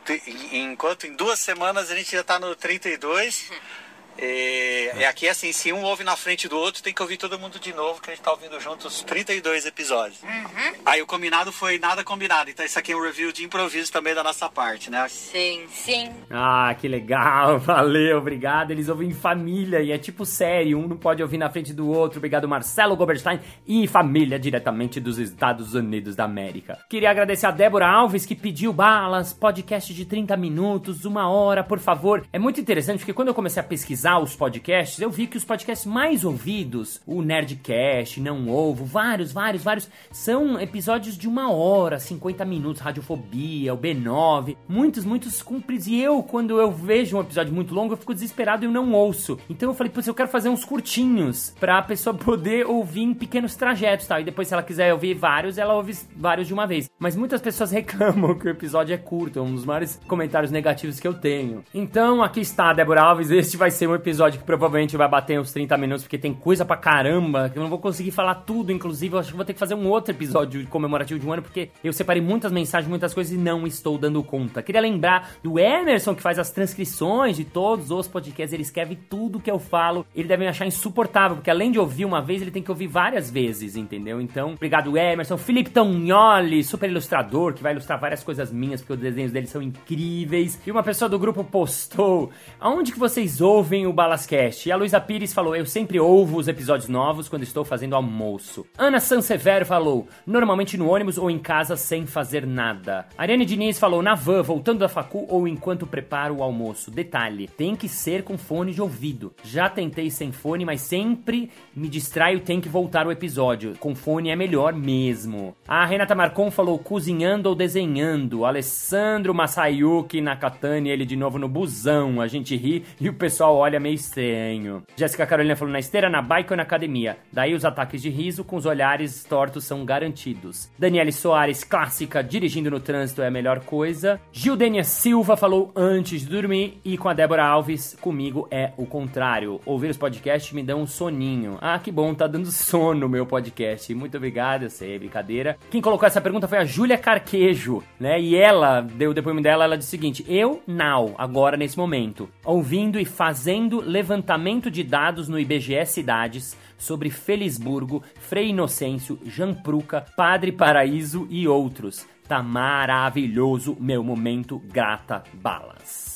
Enquanto 0.52 1.06
em 1.06 1.16
duas 1.16 1.40
semanas 1.40 1.90
a 1.90 1.96
gente 1.96 2.12
já 2.12 2.24
tá 2.24 2.38
no 2.38 2.54
32. 2.54 3.50
E, 4.22 4.92
e 4.98 5.06
aqui, 5.06 5.28
assim, 5.28 5.52
se 5.52 5.72
um 5.72 5.84
ouve 5.84 6.04
na 6.04 6.16
frente 6.16 6.48
do 6.48 6.58
outro, 6.58 6.84
tem 6.84 6.94
que 6.94 7.02
ouvir 7.02 7.18
todo 7.18 7.40
mundo 7.40 7.60
de 7.60 7.74
novo, 7.74 8.02
que 8.02 8.12
a 8.12 8.14
gente 8.14 8.24
tá 8.24 8.32
ouvindo 8.32 8.60
juntos 8.60 9.02
32 9.04 9.66
episódios. 9.66 10.22
Uhum. 10.22 10.74
Aí 10.86 11.02
o 11.02 11.08
combinado 11.08 11.52
foi 11.52 11.80
nada 11.80 12.04
combinado. 12.04 12.50
Então 12.50 12.66
isso 12.66 12.78
aqui 12.78 12.92
é 12.92 12.96
um 12.96 13.02
review 13.02 13.32
de 13.32 13.44
improviso 13.46 13.92
também 13.92 14.14
da 14.14 14.24
nossa 14.24 14.50
parte, 14.50 14.92
né? 14.92 15.08
Sim, 15.08 15.66
sim. 15.70 16.10
Ah, 16.30 16.76
que 16.80 16.88
legal, 16.88 17.58
valeu, 17.60 18.18
obrigado. 18.18 18.72
Eles 18.72 18.90
ouvem 18.90 19.10
em 19.10 19.14
família 19.14 19.82
e 19.82 19.92
é 19.92 19.98
tipo 19.98 20.26
série, 20.26 20.76
um 20.76 20.88
não 20.88 20.98
pode 20.98 21.22
ouvir 21.22 21.38
na 21.38 21.50
frente 21.50 21.74
do 21.74 21.88
outro. 21.88 22.18
Obrigado, 22.20 22.48
Marcelo 22.48 22.96
Goberstein 22.96 23.40
e 23.66 23.88
família 23.88 24.38
diretamente 24.38 25.00
dos 25.00 25.18
Estados 25.18 25.74
Unidos 25.74 26.16
da 26.16 26.26
América. 26.26 26.80
Queria 26.90 27.12
agradecer 27.12 27.46
a 27.46 27.52
Débora 27.52 27.88
Alves 27.88 28.26
que 28.26 28.36
pediu 28.36 28.74
balas, 28.74 29.34
podcast 29.34 29.94
de 29.94 30.06
30 30.06 30.36
minutos, 30.36 31.06
uma 31.06 31.30
hora, 31.30 31.64
por 31.64 31.80
favor. 31.80 32.26
É 32.34 32.40
muito 32.40 32.60
interessante 32.60 33.00
porque 33.00 33.14
quando 33.14 33.30
eu 33.30 33.34
comecei 33.34 33.62
a 33.62 33.66
pesquisar 33.66 34.09
os 34.18 34.36
podcasts, 34.36 35.00
eu 35.00 35.12
vi 35.12 35.28
que 35.28 35.38
os 35.38 35.44
podcasts 35.44 35.86
mais 35.86 36.24
ouvidos, 36.24 37.02
o 37.06 37.22
Nerdcast, 37.22 38.20
Não 38.22 38.50
Ovo, 38.50 38.86
vários, 38.86 39.32
vários, 39.32 39.64
vários, 39.64 39.90
são 40.12 40.60
episódios 40.60 41.18
de 41.18 41.28
uma 41.28 41.52
hora, 41.52 42.00
50 42.00 42.46
minutos, 42.46 42.82
Radiofobia, 42.82 43.74
o 43.74 43.78
B9, 43.78 44.56
muitos, 44.68 45.06
muitos 45.06 45.42
cumpridos. 45.42 45.88
E 45.88 46.00
eu, 46.00 46.24
quando 46.24 46.60
eu 46.60 46.72
vejo 46.72 47.18
um 47.18 47.22
episódio 47.22 47.54
muito 47.54 47.74
longo, 47.74 47.94
eu 47.94 47.98
fico 47.98 48.14
desesperado 48.14 48.64
e 48.64 48.68
eu 48.68 48.72
não 48.72 48.94
ouço. 48.94 49.38
Então 49.50 49.70
eu 49.70 49.76
falei, 49.76 49.92
putz, 49.92 50.08
eu 50.08 50.14
quero 50.14 50.30
fazer 50.30 50.50
uns 50.50 50.64
curtinhos 50.64 51.54
pra 51.60 51.82
pessoa 51.82 52.14
poder 52.14 52.66
ouvir 52.66 53.02
em 53.02 53.14
pequenos 53.14 53.56
trajetos, 53.56 54.08
tá? 54.08 54.20
E 54.20 54.24
depois, 54.24 54.48
se 54.48 54.54
ela 54.54 54.64
quiser 54.64 54.94
ouvir 54.94 55.14
vários, 55.14 55.58
ela 55.58 55.74
ouve 55.76 55.98
vários 56.16 56.48
de 56.48 56.54
uma 56.54 56.66
vez. 56.66 56.90
Mas 56.98 57.16
muitas 57.16 57.42
pessoas 57.42 57.72
reclamam 57.72 58.38
que 58.38 58.48
o 58.48 58.50
episódio 58.50 58.94
é 58.94 58.98
curto, 58.98 59.40
é 59.40 59.42
um 59.42 59.54
dos 59.54 59.66
maiores 59.66 60.00
comentários 60.08 60.52
negativos 60.52 61.00
que 61.00 61.08
eu 61.08 61.14
tenho. 61.14 61.64
Então, 61.74 62.24
aqui 62.24 62.40
está, 62.40 62.74
Débora 62.74 63.02
Alves, 63.02 63.30
este 63.32 63.58
vai 63.58 63.72
ser 63.72 63.88
um 63.88 63.96
episódio 64.00 64.40
que 64.40 64.46
provavelmente 64.46 64.98
vai 64.98 65.08
bater 65.08 65.40
uns 65.40 65.52
30 65.54 65.78
minutos, 65.78 66.04
porque 66.04 66.18
tem 66.18 66.34
coisa 66.34 66.66
pra 66.66 66.76
caramba, 66.76 67.50
que 67.50 67.58
eu 67.58 67.64
não 67.64 67.70
vou 67.70 67.80
conseguir 67.80 68.12
falar 68.12 68.36
tudo, 68.36 68.72
inclusive 68.72 69.16
eu 69.16 69.20
acho 69.20 69.32
que 69.32 69.36
vou 69.36 69.46
ter 69.46 69.54
que 69.54 69.60
fazer 69.60 69.76
um 69.76 69.88
outro 69.88 70.14
episódio 70.14 70.66
comemorativo 70.68 71.20
de 71.20 71.28
um 71.28 71.34
ano, 71.34 71.42
porque 71.42 71.70
eu 71.84 71.94
separei 71.94 72.22
muitas 72.22 72.52
mensagens, 72.52 72.90
muitas 72.90 73.14
coisas 73.14 73.34
e 73.34 73.38
não 73.38 73.68
estou 73.68 73.98
dando 73.98 74.24
conta. 74.24 74.62
Queria 74.62 74.82
lembrar 74.82 75.32
do 75.44 75.60
Emerson, 75.60 76.16
que 76.16 76.22
faz 76.22 76.40
as 76.40 76.52
transcrições 76.52 77.38
de 77.38 77.46
todos 77.46 77.92
os 77.92 78.08
podcasts, 78.08 78.54
ele 78.54 78.64
escreve 78.64 78.96
tudo 78.96 79.40
que 79.40 79.52
eu 79.52 79.60
falo, 79.60 80.06
ele 80.16 80.28
deve 80.28 80.44
me 80.44 80.50
achar 80.50 80.66
insuportável, 80.66 81.38
porque 81.38 81.50
além 81.50 81.72
de 81.72 81.80
ouvir 81.80 82.06
uma 82.06 82.22
vez, 82.22 82.42
ele 82.42 82.52
tem 82.52 82.64
que 82.64 82.72
ouvir 82.72 82.88
várias 82.88 83.30
vezes, 83.30 83.76
entendeu? 83.76 84.22
Então, 84.22 84.54
obrigado 84.54 84.98
Emerson, 84.98 85.38
Felipe 85.38 85.70
Tognoli, 85.70 86.64
super 86.64 86.90
ilustrador, 86.90 87.54
que 87.54 87.64
vai 87.64 87.74
ilustrar 87.74 88.00
várias 88.00 88.24
coisas 88.24 88.52
minhas, 88.52 88.82
porque 88.82 88.94
os 88.94 89.00
desenhos 89.00 89.32
dele 89.32 89.48
são 89.48 89.62
incríveis. 89.62 90.60
E 90.66 90.72
uma 90.72 90.84
pessoa 90.84 91.10
do 91.10 91.20
grupo 91.20 91.44
postou, 91.44 92.30
aonde 92.60 92.92
que 92.92 93.00
vocês 93.00 93.42
ouvem 93.42 93.79
o 93.86 93.94
Balascast? 93.94 94.68
E 94.68 94.72
a 94.72 94.76
Luísa 94.76 95.00
Pires 95.00 95.34
falou: 95.34 95.56
Eu 95.56 95.66
sempre 95.66 96.00
ouvo 96.00 96.38
os 96.38 96.48
episódios 96.48 96.90
novos 96.90 97.30
quando 97.30 97.44
estou 97.44 97.64
fazendo 97.64 97.96
almoço. 97.96 98.66
Ana 98.78 99.00
Sansevero 99.00 99.66
falou: 99.66 100.08
Normalmente 100.26 100.78
no 100.78 100.90
ônibus 100.90 101.18
ou 101.18 101.30
em 101.30 101.38
casa 101.38 101.76
sem 101.76 102.06
fazer 102.06 102.46
nada. 102.46 103.06
Ariane 103.18 103.46
Diniz 103.46 103.78
falou: 103.78 104.02
Na 104.02 104.16
van, 104.16 104.42
voltando 104.42 104.80
da 104.80 104.90
facu 104.90 105.26
ou 105.30 105.48
enquanto 105.48 105.86
preparo 105.86 106.38
o 106.38 106.44
almoço. 106.44 106.90
Detalhe: 106.90 107.48
tem 107.48 107.76
que 107.76 107.88
ser 107.88 108.24
com 108.24 108.38
fone 108.38 108.74
de 108.74 108.82
ouvido. 108.82 109.34
Já 109.44 109.70
tentei 109.70 110.10
sem 110.10 110.32
fone, 110.32 110.66
mas 110.66 110.82
sempre 110.82 111.52
me 111.76 111.88
distraio 111.88 112.40
tem 112.40 112.60
que 112.60 112.70
voltar 112.70 113.06
o 113.06 113.12
episódio. 113.12 113.76
Com 113.80 113.94
fone 113.94 114.30
é 114.30 114.36
melhor 114.36 114.74
mesmo. 114.74 115.56
A 115.68 115.86
Renata 115.86 116.16
Marcon 116.16 116.50
falou: 116.50 116.80
Cozinhando 116.80 117.50
ou 117.50 117.56
desenhando. 117.56 118.46
Alessandro 118.46 119.34
Masayuki 119.34 120.22
Nakatani, 120.22 120.90
ele 120.90 121.06
de 121.06 121.16
novo 121.16 121.38
no 121.38 121.48
busão. 121.48 122.22
A 122.22 122.28
gente 122.28 122.56
ri 122.56 122.84
e 123.00 123.10
o 123.10 123.14
pessoal 123.14 123.56
olha 123.56 123.69
meio 123.78 123.96
estranho. 123.96 124.84
Jéssica 124.96 125.28
Carolina 125.28 125.58
falou 125.58 125.74
na 125.74 125.80
esteira, 125.80 126.10
na 126.10 126.22
bike 126.22 126.54
ou 126.54 126.58
na 126.58 126.64
academia. 126.64 127.18
Daí 127.32 127.54
os 127.54 127.66
ataques 127.66 128.02
de 128.02 128.10
riso 128.10 128.46
com 128.46 128.56
os 128.56 128.66
olhares 128.66 129.26
tortos 129.26 129.66
são 129.66 129.84
garantidos. 129.84 130.72
Daniele 130.80 131.12
Soares, 131.12 131.66
clássica, 131.66 132.24
dirigindo 132.24 132.72
no 132.72 132.80
trânsito 132.80 133.22
é 133.22 133.28
a 133.28 133.32
melhor 133.32 133.60
coisa. 133.60 134.20
Gildênia 134.32 134.84
Silva 134.84 135.36
falou 135.36 135.72
antes 135.76 136.22
de 136.22 136.28
dormir. 136.28 136.80
E 136.86 136.98
com 136.98 137.10
a 137.10 137.14
Débora 137.14 137.46
Alves, 137.46 137.98
comigo 138.00 138.48
é 138.50 138.72
o 138.78 138.86
contrário. 138.86 139.60
Ouvir 139.66 139.90
os 139.90 139.98
podcasts 139.98 140.54
me 140.54 140.64
dão 140.64 140.82
um 140.82 140.88
soninho. 140.88 141.58
Ah, 141.60 141.78
que 141.80 141.92
bom, 141.92 142.14
tá 142.14 142.28
dando 142.28 142.52
sono 142.52 143.06
o 143.06 143.10
meu 143.10 143.26
podcast. 143.26 143.94
Muito 143.94 144.16
obrigado, 144.16 144.64
eu 144.64 144.70
sei, 144.70 144.98
brincadeira. 144.98 145.58
Quem 145.70 145.82
colocou 145.82 146.08
essa 146.08 146.22
pergunta 146.22 146.48
foi 146.48 146.60
a 146.60 146.66
Júlia 146.66 146.98
Carquejo, 146.98 147.84
né? 148.00 148.20
E 148.20 148.36
ela 148.36 148.82
deu 148.82 149.12
o 149.12 149.14
depoimento 149.14 149.44
dela, 149.44 149.66
ela 149.66 149.78
disse 149.78 149.90
o 149.90 149.92
seguinte: 149.92 150.26
Eu, 150.28 150.62
now, 150.66 151.14
agora 151.18 151.58
nesse 151.58 151.78
momento, 151.78 152.30
ouvindo 152.46 153.00
e 153.00 153.06
fazendo 153.06 153.59
levantamento 153.68 153.82
levantamento 153.82 154.72
de 154.72 154.84
dados 154.84 155.28
no 155.28 155.40
IBGE 155.40 155.86
Cidades 155.86 156.56
sobre 156.78 157.10
Felisburgo, 157.10 158.04
Frei 158.20 158.50
Inocêncio, 158.50 159.20
Jampruca, 159.26 160.06
Padre 160.16 160.52
Paraíso 160.52 161.28
e 161.30 161.48
outros. 161.48 162.08
Tá 162.28 162.42
maravilhoso 162.42 163.76
meu 163.80 164.04
momento 164.04 164.60
grata 164.60 165.24
balas. 165.34 166.09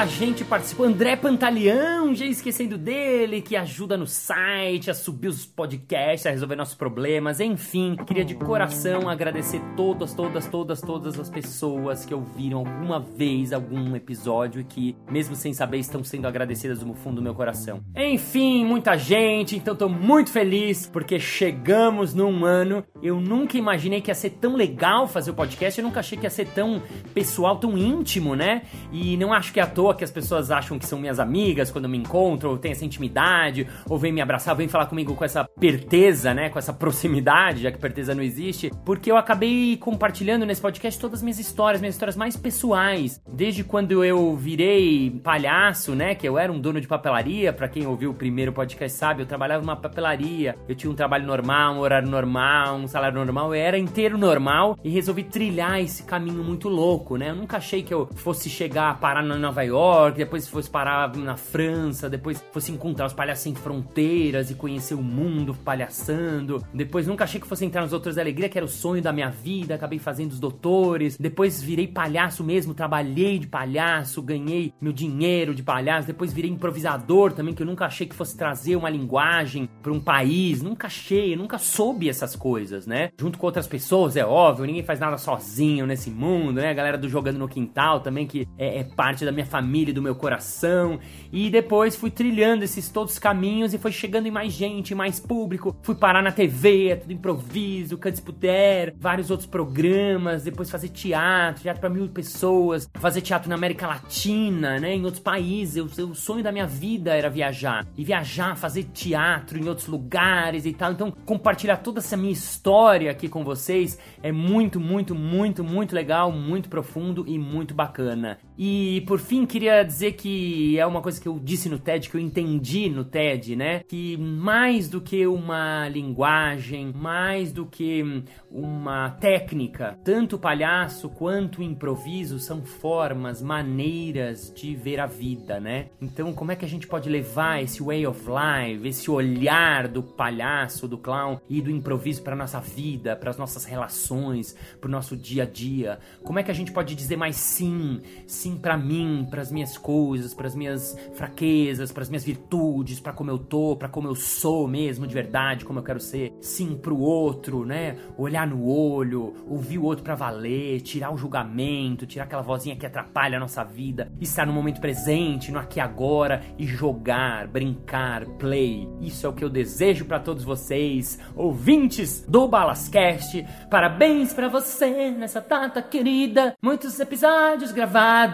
Muita 0.00 0.06
gente 0.06 0.44
participou. 0.44 0.86
André 0.86 1.14
Pantaleão, 1.14 2.14
já 2.14 2.24
esquecendo 2.24 2.78
dele, 2.78 3.42
que 3.42 3.54
ajuda 3.54 3.98
no 3.98 4.06
site, 4.06 4.90
a 4.90 4.94
subir 4.94 5.28
os 5.28 5.44
podcasts, 5.44 6.26
a 6.26 6.30
resolver 6.30 6.56
nossos 6.56 6.74
problemas. 6.74 7.38
Enfim, 7.38 7.96
queria 8.06 8.24
de 8.24 8.34
coração 8.34 9.10
agradecer 9.10 9.60
todas, 9.76 10.14
todas, 10.14 10.46
todas, 10.46 10.80
todas 10.80 11.20
as 11.20 11.28
pessoas 11.28 12.06
que 12.06 12.14
ouviram 12.14 12.60
alguma 12.60 12.98
vez 12.98 13.52
algum 13.52 13.94
episódio 13.94 14.62
e 14.62 14.64
que, 14.64 14.96
mesmo 15.10 15.34
sem 15.34 15.52
saber, 15.52 15.78
estão 15.78 16.02
sendo 16.02 16.26
agradecidas 16.26 16.82
no 16.82 16.94
fundo 16.94 17.16
do 17.16 17.22
meu 17.22 17.34
coração. 17.34 17.82
Enfim, 17.94 18.64
muita 18.64 18.96
gente, 18.96 19.56
então 19.56 19.76
tô 19.76 19.88
muito 19.88 20.30
feliz 20.30 20.86
porque 20.86 21.20
chegamos 21.20 22.14
num 22.14 22.44
ano. 22.46 22.82
Eu 23.02 23.20
nunca 23.20 23.58
imaginei 23.58 24.00
que 24.00 24.10
ia 24.10 24.14
ser 24.14 24.30
tão 24.30 24.56
legal 24.56 25.06
fazer 25.06 25.30
o 25.30 25.34
podcast, 25.34 25.78
eu 25.78 25.84
nunca 25.84 26.00
achei 26.00 26.16
que 26.16 26.24
ia 26.24 26.30
ser 26.30 26.46
tão 26.46 26.82
pessoal, 27.12 27.58
tão 27.58 27.76
íntimo, 27.76 28.34
né? 28.34 28.62
E 28.90 29.16
não 29.18 29.32
acho 29.32 29.52
que 29.52 29.60
é 29.60 29.62
à 29.62 29.66
toa 29.66 29.89
que 29.94 30.04
as 30.04 30.10
pessoas 30.10 30.50
acham 30.50 30.78
que 30.78 30.86
são 30.86 30.98
minhas 30.98 31.18
amigas 31.18 31.70
quando 31.70 31.88
me 31.88 31.98
encontram, 31.98 32.50
ou 32.50 32.58
tem 32.58 32.72
essa 32.72 32.84
intimidade, 32.84 33.66
ou 33.88 33.98
vem 33.98 34.12
me 34.12 34.20
abraçar, 34.20 34.54
vem 34.54 34.68
falar 34.68 34.86
comigo 34.86 35.14
com 35.14 35.24
essa 35.24 35.44
perteza, 35.44 36.32
né? 36.34 36.48
Com 36.48 36.58
essa 36.58 36.72
proximidade, 36.72 37.62
já 37.62 37.70
que 37.70 37.78
perteza 37.78 38.14
não 38.14 38.22
existe, 38.22 38.70
porque 38.84 39.10
eu 39.10 39.16
acabei 39.16 39.76
compartilhando 39.76 40.46
nesse 40.46 40.60
podcast 40.60 41.00
todas 41.00 41.20
as 41.20 41.22
minhas 41.22 41.38
histórias, 41.38 41.80
minhas 41.80 41.94
histórias 41.94 42.16
mais 42.16 42.36
pessoais. 42.36 43.20
Desde 43.32 43.64
quando 43.64 44.04
eu 44.04 44.36
virei 44.36 45.10
palhaço, 45.22 45.94
né? 45.94 46.14
Que 46.14 46.28
eu 46.28 46.38
era 46.38 46.52
um 46.52 46.60
dono 46.60 46.80
de 46.80 46.88
papelaria, 46.88 47.52
para 47.52 47.68
quem 47.68 47.86
ouviu 47.86 48.10
o 48.10 48.14
primeiro 48.14 48.52
podcast 48.52 48.96
sabe, 48.96 49.22
eu 49.22 49.26
trabalhava 49.26 49.62
numa 49.62 49.76
papelaria, 49.76 50.56
eu 50.68 50.74
tinha 50.74 50.90
um 50.90 50.94
trabalho 50.94 51.26
normal, 51.26 51.74
um 51.74 51.78
horário 51.78 52.08
normal, 52.08 52.76
um 52.76 52.86
salário 52.86 53.16
normal, 53.16 53.54
eu 53.54 53.60
era 53.60 53.78
inteiro 53.78 54.18
normal 54.18 54.76
e 54.82 54.90
resolvi 54.90 55.24
trilhar 55.24 55.80
esse 55.80 56.02
caminho 56.02 56.42
muito 56.42 56.68
louco, 56.68 57.16
né? 57.16 57.30
Eu 57.30 57.36
nunca 57.36 57.56
achei 57.56 57.82
que 57.82 57.92
eu 57.92 58.08
fosse 58.14 58.48
chegar 58.48 58.90
a 58.90 58.94
parar 58.94 59.22
na 59.22 59.36
Nova 59.36 59.62
York 59.62 59.79
York, 59.80 60.18
depois 60.18 60.46
fosse 60.46 60.68
parar 60.68 61.16
na 61.16 61.36
França, 61.36 62.08
depois 62.08 62.44
fosse 62.52 62.70
encontrar 62.70 63.06
os 63.06 63.14
palhaços 63.14 63.44
sem 63.44 63.54
fronteiras 63.54 64.50
e 64.50 64.54
conhecer 64.54 64.94
o 64.94 65.02
mundo 65.02 65.54
palhaçando. 65.54 66.62
Depois 66.72 67.06
nunca 67.06 67.24
achei 67.24 67.40
que 67.40 67.46
fosse 67.46 67.64
entrar 67.64 67.80
nos 67.82 67.90
Doutores 67.90 68.16
da 68.16 68.22
Alegria, 68.22 68.48
que 68.48 68.58
era 68.58 68.64
o 68.64 68.68
sonho 68.68 69.02
da 69.02 69.12
minha 69.12 69.30
vida, 69.30 69.74
acabei 69.74 69.98
fazendo 69.98 70.32
os 70.32 70.40
Doutores. 70.40 71.16
Depois 71.18 71.62
virei 71.62 71.88
palhaço 71.88 72.44
mesmo, 72.44 72.74
trabalhei 72.74 73.38
de 73.38 73.46
palhaço, 73.46 74.22
ganhei 74.22 74.74
meu 74.80 74.92
dinheiro 74.92 75.54
de 75.54 75.62
palhaço. 75.62 76.06
Depois 76.06 76.32
virei 76.32 76.50
improvisador 76.50 77.32
também, 77.32 77.54
que 77.54 77.62
eu 77.62 77.66
nunca 77.66 77.86
achei 77.86 78.06
que 78.06 78.14
fosse 78.14 78.36
trazer 78.36 78.76
uma 78.76 78.90
linguagem 78.90 79.68
para 79.82 79.92
um 79.92 80.00
país. 80.00 80.62
Nunca 80.62 80.88
achei, 80.88 81.34
nunca 81.36 81.56
soube 81.58 82.08
essas 82.08 82.36
coisas, 82.36 82.86
né? 82.86 83.10
Junto 83.18 83.38
com 83.38 83.46
outras 83.46 83.66
pessoas, 83.66 84.16
é 84.16 84.24
óbvio, 84.24 84.66
ninguém 84.66 84.82
faz 84.82 85.00
nada 85.00 85.16
sozinho 85.16 85.86
nesse 85.86 86.10
mundo, 86.10 86.60
né? 86.60 86.70
A 86.70 86.74
galera 86.74 86.98
do 86.98 87.08
Jogando 87.08 87.38
no 87.38 87.48
Quintal 87.48 88.00
também, 88.00 88.26
que 88.26 88.46
é, 88.58 88.80
é 88.80 88.84
parte 88.84 89.24
da 89.24 89.32
minha 89.32 89.46
família 89.46 89.69
e 89.76 89.92
do 89.92 90.02
meu 90.02 90.14
coração. 90.14 90.98
E 91.32 91.48
depois 91.48 91.94
fui 91.94 92.10
trilhando 92.10 92.64
esses 92.64 92.88
todos 92.88 93.14
os 93.14 93.18
caminhos 93.18 93.72
e 93.72 93.78
foi 93.78 93.92
chegando 93.92 94.26
em 94.26 94.30
mais 94.30 94.52
gente, 94.52 94.94
mais 94.94 95.20
público. 95.20 95.76
Fui 95.82 95.94
parar 95.94 96.22
na 96.22 96.32
TV, 96.32 96.88
é 96.88 96.96
tudo 96.96 97.12
improviso, 97.12 97.96
Cantes 97.96 98.20
Puder, 98.20 98.94
vários 98.98 99.30
outros 99.30 99.48
programas. 99.48 100.44
Depois 100.44 100.70
fazer 100.70 100.88
teatro, 100.88 101.62
teatro 101.62 101.80
para 101.80 101.90
mil 101.90 102.08
pessoas. 102.08 102.88
Fazer 102.94 103.20
teatro 103.20 103.48
na 103.48 103.54
América 103.54 103.86
Latina, 103.86 104.78
né? 104.80 104.94
Em 104.94 105.04
outros 105.04 105.22
países. 105.22 105.82
O 105.98 106.14
sonho 106.14 106.42
da 106.42 106.50
minha 106.50 106.66
vida 106.66 107.14
era 107.14 107.30
viajar. 107.30 107.86
E 107.96 108.04
viajar, 108.04 108.56
fazer 108.56 108.84
teatro 108.84 109.58
em 109.58 109.68
outros 109.68 109.86
lugares 109.86 110.66
e 110.66 110.72
tal. 110.72 110.92
Então, 110.92 111.12
compartilhar 111.24 111.76
toda 111.76 112.00
essa 112.00 112.16
minha 112.16 112.32
história 112.32 113.10
aqui 113.10 113.28
com 113.28 113.44
vocês 113.44 113.98
é 114.22 114.32
muito, 114.32 114.80
muito, 114.80 115.14
muito, 115.14 115.62
muito 115.62 115.94
legal, 115.94 116.32
muito 116.32 116.68
profundo 116.68 117.24
e 117.26 117.38
muito 117.38 117.74
bacana. 117.74 118.38
E 118.62 119.00
por 119.06 119.18
fim, 119.18 119.46
queria 119.46 119.82
dizer 119.82 120.12
que 120.12 120.78
é 120.78 120.84
uma 120.84 121.00
coisa 121.00 121.18
que 121.18 121.26
eu 121.26 121.40
disse 121.42 121.66
no 121.70 121.78
TED, 121.78 122.10
que 122.10 122.16
eu 122.18 122.20
entendi 122.20 122.90
no 122.90 123.06
TED, 123.06 123.56
né? 123.56 123.80
Que 123.88 124.18
mais 124.18 124.86
do 124.86 125.00
que 125.00 125.26
uma 125.26 125.88
linguagem, 125.88 126.92
mais 126.94 127.54
do 127.54 127.64
que 127.64 128.22
uma 128.50 129.12
técnica, 129.12 129.98
tanto 130.04 130.36
o 130.36 130.38
palhaço 130.38 131.08
quanto 131.08 131.60
o 131.60 131.62
improviso 131.62 132.38
são 132.38 132.62
formas, 132.62 133.40
maneiras 133.40 134.52
de 134.54 134.74
ver 134.74 135.00
a 135.00 135.06
vida, 135.06 135.58
né? 135.58 135.86
Então, 135.98 136.30
como 136.34 136.52
é 136.52 136.56
que 136.56 136.64
a 136.66 136.68
gente 136.68 136.86
pode 136.86 137.08
levar 137.08 137.62
esse 137.62 137.82
way 137.82 138.06
of 138.06 138.20
life, 138.28 138.86
esse 138.86 139.10
olhar 139.10 139.88
do 139.88 140.02
palhaço, 140.02 140.86
do 140.86 140.98
clown 140.98 141.38
e 141.48 141.62
do 141.62 141.70
improviso 141.70 142.22
para 142.22 142.36
nossa 142.36 142.60
vida, 142.60 143.16
para 143.16 143.30
as 143.30 143.38
nossas 143.38 143.64
relações, 143.64 144.54
para 144.78 144.88
o 144.88 144.90
nosso 144.90 145.16
dia 145.16 145.44
a 145.44 145.46
dia? 145.46 145.98
Como 146.22 146.38
é 146.38 146.42
que 146.42 146.50
a 146.50 146.54
gente 146.54 146.72
pode 146.72 146.94
dizer 146.94 147.16
mais 147.16 147.36
sim, 147.36 148.02
sim 148.26 148.49
para 148.56 148.76
mim, 148.76 149.26
para 149.30 149.42
as 149.42 149.50
minhas 149.50 149.76
coisas, 149.76 150.34
para 150.34 150.46
as 150.46 150.54
minhas 150.54 150.96
fraquezas, 151.14 151.92
para 151.92 152.02
as 152.02 152.08
minhas 152.08 152.24
virtudes, 152.24 153.00
para 153.00 153.12
como 153.12 153.30
eu 153.30 153.38
tô, 153.38 153.76
para 153.76 153.88
como 153.88 154.08
eu 154.08 154.14
sou 154.14 154.66
mesmo 154.68 155.06
de 155.06 155.14
verdade, 155.14 155.64
como 155.64 155.78
eu 155.78 155.82
quero 155.82 156.00
ser? 156.00 156.32
Sim 156.40 156.76
pro 156.76 156.98
outro, 156.98 157.64
né? 157.64 157.96
Olhar 158.16 158.46
no 158.46 158.66
olho, 158.66 159.34
ouvir 159.48 159.78
o 159.78 159.84
outro 159.84 160.04
para 160.04 160.14
valer, 160.14 160.80
tirar 160.80 161.12
o 161.12 161.16
julgamento, 161.16 162.06
tirar 162.06 162.24
aquela 162.24 162.42
vozinha 162.42 162.76
que 162.76 162.86
atrapalha 162.86 163.36
a 163.36 163.40
nossa 163.40 163.64
vida, 163.64 164.10
estar 164.20 164.46
no 164.46 164.52
momento 164.52 164.80
presente, 164.80 165.50
no 165.52 165.58
aqui 165.58 165.78
e 165.78 165.80
agora 165.80 166.42
e 166.58 166.66
jogar, 166.66 167.46
brincar, 167.46 168.26
play. 168.38 168.88
Isso 169.00 169.26
é 169.26 169.28
o 169.28 169.32
que 169.32 169.44
eu 169.44 169.50
desejo 169.50 170.04
para 170.04 170.18
todos 170.18 170.44
vocês, 170.44 171.18
ouvintes 171.36 172.24
do 172.26 172.48
Balascast. 172.48 173.46
Parabéns 173.70 174.32
para 174.32 174.48
você 174.48 175.10
nessa 175.10 175.40
data 175.40 175.82
querida. 175.82 176.54
Muitos 176.62 176.98
episódios 176.98 177.72
gravados 177.72 178.29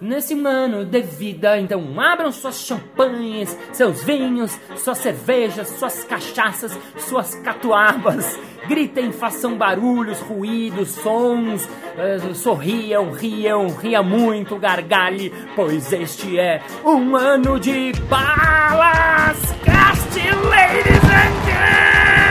nesse 0.00 0.34
ano 0.34 0.84
de 0.84 1.00
vida. 1.00 1.58
Então 1.58 2.00
abram 2.00 2.32
suas 2.32 2.60
champanhes, 2.60 3.56
seus 3.72 4.02
vinhos, 4.02 4.58
suas 4.76 4.98
cervejas, 4.98 5.68
suas 5.68 6.04
cachaças, 6.04 6.76
suas 6.98 7.34
catuabas. 7.36 8.38
Gritem, 8.68 9.10
façam 9.10 9.56
barulhos, 9.56 10.20
ruídos, 10.20 10.90
sons, 10.90 11.64
uh, 11.64 12.34
sorriam, 12.34 13.10
riam, 13.10 13.68
ria 13.68 14.02
muito, 14.02 14.56
gargalhe, 14.56 15.32
pois 15.56 15.92
este 15.92 16.38
é 16.38 16.62
um 16.84 17.16
ano 17.16 17.58
de 17.58 17.92
balas, 18.08 19.38
cast, 19.64 20.16
ladies 20.48 21.04
and 21.04 22.21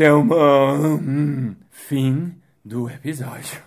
Thelma, 0.00 0.98
fim 1.70 2.34
do 2.64 2.88
episódio. 2.88 3.60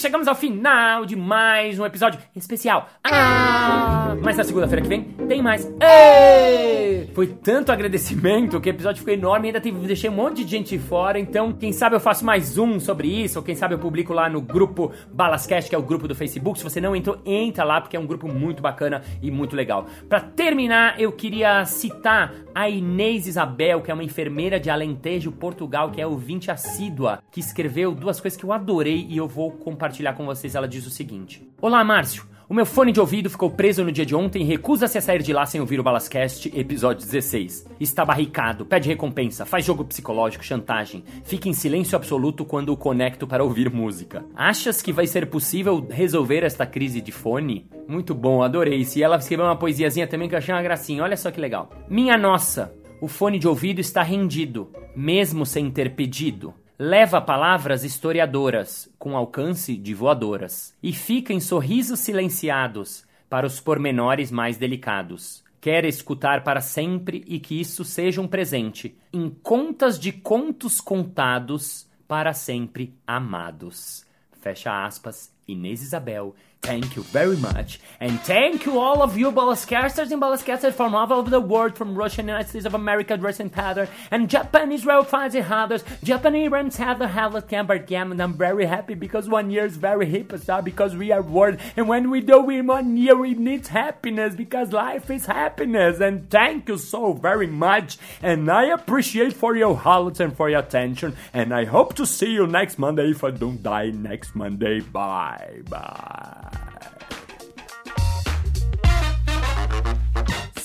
Chegamos 0.00 0.26
ao 0.26 0.34
final 0.34 1.04
de 1.04 1.14
mais 1.14 1.78
um 1.78 1.84
episódio 1.84 2.18
especial. 2.34 2.88
Ah! 3.04 4.16
Mas 4.22 4.34
na 4.34 4.44
segunda-feira 4.44 4.80
que 4.80 4.88
vem 4.88 5.02
tem 5.28 5.42
mais. 5.42 5.70
Ei! 5.78 7.10
Foi 7.14 7.26
tanto 7.26 7.70
agradecimento 7.70 8.58
que 8.62 8.70
o 8.70 8.72
episódio 8.72 9.00
ficou 9.00 9.12
enorme 9.12 9.46
e 9.46 9.48
ainda 9.48 9.60
teve, 9.60 9.78
deixei 9.86 10.08
um 10.08 10.14
monte 10.14 10.42
de 10.42 10.50
gente 10.50 10.78
fora. 10.78 11.18
Então, 11.18 11.52
quem 11.52 11.70
sabe 11.70 11.96
eu 11.96 12.00
faço 12.00 12.24
mais 12.24 12.56
um 12.56 12.80
sobre 12.80 13.08
isso, 13.08 13.38
ou 13.38 13.44
quem 13.44 13.54
sabe 13.54 13.74
eu 13.74 13.78
publico 13.78 14.14
lá 14.14 14.26
no 14.26 14.40
grupo 14.40 14.90
Balascast, 15.12 15.68
que 15.68 15.74
é 15.74 15.78
o 15.78 15.82
grupo 15.82 16.08
do 16.08 16.14
Facebook. 16.14 16.58
Se 16.58 16.64
você 16.64 16.80
não 16.80 16.96
entrou, 16.96 17.18
entra 17.26 17.62
lá, 17.62 17.78
porque 17.78 17.94
é 17.94 18.00
um 18.00 18.06
grupo 18.06 18.26
muito 18.26 18.62
bacana 18.62 19.02
e 19.20 19.30
muito 19.30 19.54
legal. 19.54 19.84
Para 20.08 20.20
terminar, 20.20 20.98
eu 20.98 21.12
queria 21.12 21.66
citar 21.66 22.32
a 22.54 22.70
Inês 22.70 23.26
Isabel, 23.26 23.82
que 23.82 23.90
é 23.90 23.94
uma 23.94 24.02
enfermeira 24.04 24.58
de 24.58 24.70
Alentejo, 24.70 25.30
Portugal, 25.30 25.90
que 25.90 26.00
é 26.00 26.06
ouvinte 26.06 26.50
assídua, 26.50 27.22
que 27.30 27.40
escreveu 27.40 27.94
duas 27.94 28.18
coisas 28.18 28.38
que 28.38 28.44
eu 28.44 28.52
adorei 28.52 29.06
e 29.06 29.18
eu 29.18 29.28
vou 29.28 29.50
compartilhar 29.50 29.89
com 30.16 30.24
vocês. 30.24 30.54
Ela 30.54 30.68
diz 30.68 30.86
o 30.86 30.90
seguinte: 30.90 31.46
Olá, 31.60 31.84
Márcio. 31.84 32.30
O 32.50 32.54
meu 32.54 32.66
fone 32.66 32.90
de 32.90 32.98
ouvido 32.98 33.30
ficou 33.30 33.48
preso 33.48 33.84
no 33.84 33.92
dia 33.92 34.04
de 34.04 34.12
ontem 34.12 34.42
e 34.42 34.44
recusa-se 34.44 34.98
a 34.98 35.00
sair 35.00 35.22
de 35.22 35.32
lá 35.32 35.46
sem 35.46 35.60
ouvir 35.60 35.78
o 35.78 35.84
Balascast, 35.84 36.50
episódio 36.52 37.06
16. 37.06 37.64
Está 37.78 38.04
barricado, 38.04 38.66
pede 38.66 38.88
recompensa, 38.88 39.46
faz 39.46 39.64
jogo 39.64 39.84
psicológico, 39.84 40.44
chantagem. 40.44 41.04
Fica 41.22 41.48
em 41.48 41.52
silêncio 41.52 41.94
absoluto 41.94 42.44
quando 42.44 42.72
o 42.72 42.76
conecto 42.76 43.24
para 43.24 43.44
ouvir 43.44 43.70
música. 43.72 44.24
Achas 44.34 44.82
que 44.82 44.92
vai 44.92 45.06
ser 45.06 45.26
possível 45.26 45.86
resolver 45.88 46.42
esta 46.42 46.66
crise 46.66 47.00
de 47.00 47.12
fone? 47.12 47.70
Muito 47.86 48.16
bom, 48.16 48.42
adorei. 48.42 48.84
Se 48.84 49.00
ela 49.00 49.14
escreveu 49.14 49.46
uma 49.46 49.54
poesiazinha 49.54 50.08
também 50.08 50.28
que 50.28 50.34
eu 50.34 50.38
achei 50.38 50.52
uma 50.52 50.60
gracinha, 50.60 51.04
olha 51.04 51.16
só 51.16 51.30
que 51.30 51.40
legal. 51.40 51.70
Minha 51.88 52.18
nossa, 52.18 52.74
o 53.00 53.06
fone 53.06 53.38
de 53.38 53.46
ouvido 53.46 53.80
está 53.80 54.02
rendido, 54.02 54.72
mesmo 54.96 55.46
sem 55.46 55.70
ter 55.70 55.94
pedido 55.94 56.52
leva 56.82 57.20
palavras 57.20 57.84
historiadoras, 57.84 58.90
com 58.98 59.14
alcance 59.14 59.76
de 59.76 59.92
voadoras, 59.92 60.74
e 60.82 60.94
fica 60.94 61.30
em 61.30 61.38
sorrisos 61.38 62.00
silenciados 62.00 63.04
para 63.28 63.46
os 63.46 63.60
pormenores 63.60 64.30
mais 64.30 64.56
delicados. 64.56 65.44
Quer 65.60 65.84
escutar 65.84 66.42
para 66.42 66.62
sempre 66.62 67.22
e 67.26 67.38
que 67.38 67.60
isso 67.60 67.84
seja 67.84 68.22
um 68.22 68.26
presente, 68.26 68.96
em 69.12 69.28
contas 69.28 69.98
de 69.98 70.10
contos 70.10 70.80
contados, 70.80 71.86
para 72.08 72.32
sempre 72.32 72.94
amados. 73.06 74.06
Fecha 74.40 74.86
aspas, 74.86 75.30
Inês 75.46 75.82
Isabel. 75.82 76.34
Thank 76.62 76.94
you 76.94 77.02
very 77.04 77.36
much. 77.36 77.80
And 78.00 78.20
thank 78.20 78.66
you 78.66 78.78
all 78.78 79.02
of 79.02 79.16
you 79.16 79.32
Balascasters 79.32 80.12
and 80.12 80.20
Balascasters 80.20 80.74
from 80.74 80.94
all 80.94 81.10
over 81.10 81.30
the 81.30 81.40
world, 81.40 81.76
from 81.76 81.94
Russia, 81.94 82.20
United 82.20 82.50
States 82.50 82.66
of 82.66 82.74
America, 82.74 83.16
dressing 83.16 83.48
pattern, 83.48 83.88
and 84.10 84.28
Japan, 84.28 84.70
Israel, 84.70 85.02
France, 85.02 85.34
and 85.34 85.50
others. 85.50 85.82
Japanese 86.04 86.52
and 86.52 86.72
have 86.74 87.00
Harvard, 87.00 87.48
Cambridge, 87.48 87.86
Gam, 87.86 88.12
and 88.12 88.22
I'm 88.22 88.34
very 88.34 88.66
happy 88.66 88.94
because 88.94 89.26
one 89.28 89.50
year 89.50 89.64
is 89.64 89.78
very 89.78 90.06
hip, 90.06 90.32
so 90.44 90.60
because 90.60 90.94
we 90.94 91.10
are 91.12 91.22
world. 91.22 91.58
And 91.76 91.88
when 91.88 92.10
we 92.10 92.20
do 92.20 92.40
we 92.40 92.60
one 92.60 92.96
year, 92.96 93.16
we 93.16 93.34
need 93.34 93.66
happiness 93.66 94.34
because 94.34 94.72
life 94.72 95.10
is 95.10 95.26
happiness. 95.26 95.98
And 95.98 96.28
thank 96.28 96.68
you 96.68 96.76
so 96.76 97.14
very 97.14 97.46
much. 97.46 97.98
And 98.22 98.50
I 98.50 98.64
appreciate 98.66 99.32
for 99.32 99.56
your 99.56 99.76
holidays 99.76 100.20
and 100.20 100.36
for 100.36 100.50
your 100.50 100.60
attention. 100.60 101.16
And 101.32 101.54
I 101.54 101.64
hope 101.64 101.94
to 101.94 102.06
see 102.06 102.32
you 102.32 102.46
next 102.46 102.78
Monday 102.78 103.10
if 103.10 103.24
I 103.24 103.30
don't 103.30 103.62
die 103.62 103.90
next 103.90 104.34
Monday. 104.34 104.80
Bye 104.80 105.62
bye. 105.68 106.49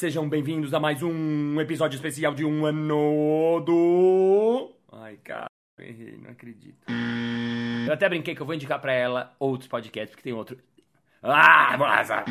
Sejam 0.05 0.29
bem-vindos 0.29 0.71
a 0.71 0.79
mais 0.79 1.01
um 1.01 1.59
episódio 1.59 1.95
especial 1.95 2.35
de 2.35 2.45
um 2.45 2.63
ano 2.63 3.59
do. 3.61 4.71
Ai, 4.91 5.17
cara, 5.23 5.49
errei, 5.79 6.15
não 6.21 6.29
acredito. 6.29 6.77
Eu 7.87 7.91
até 7.91 8.07
brinquei 8.07 8.35
que 8.35 8.41
eu 8.43 8.45
vou 8.45 8.53
indicar 8.53 8.79
pra 8.79 8.93
ela 8.93 9.35
outros 9.39 9.67
podcasts, 9.67 10.11
porque 10.11 10.21
tem 10.21 10.31
outro. 10.31 10.59
Ah, 11.23 11.75
nossa. 11.75 12.23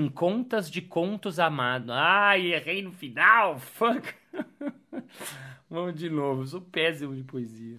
Em 0.00 0.08
contas 0.08 0.70
de 0.70 0.80
contos 0.80 1.40
amados. 1.40 1.90
Ai, 1.90 2.52
errei 2.52 2.80
no 2.80 2.92
final. 2.92 3.58
Fuck. 3.58 4.14
Vamos 5.68 5.96
de 5.96 6.08
novo, 6.08 6.46
sou 6.46 6.60
péssimo 6.60 7.12
de 7.12 7.24
poesia. 7.24 7.76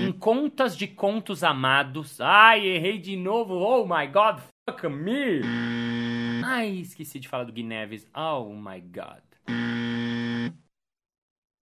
Em 0.00 0.12
contas 0.12 0.76
de 0.76 0.86
contos 0.86 1.42
amados. 1.42 2.20
Ai, 2.20 2.68
errei 2.68 3.00
de 3.00 3.16
novo. 3.16 3.54
Oh 3.54 3.84
my 3.84 4.06
god, 4.06 4.38
fuck 4.70 4.88
me. 4.88 5.40
Ai, 6.44 6.80
esqueci 6.80 7.18
de 7.18 7.28
falar 7.28 7.44
do 7.44 7.52
Gui 7.52 7.62
Neves. 7.62 8.06
Oh 8.14 8.52
my 8.52 8.80
god. 8.80 9.25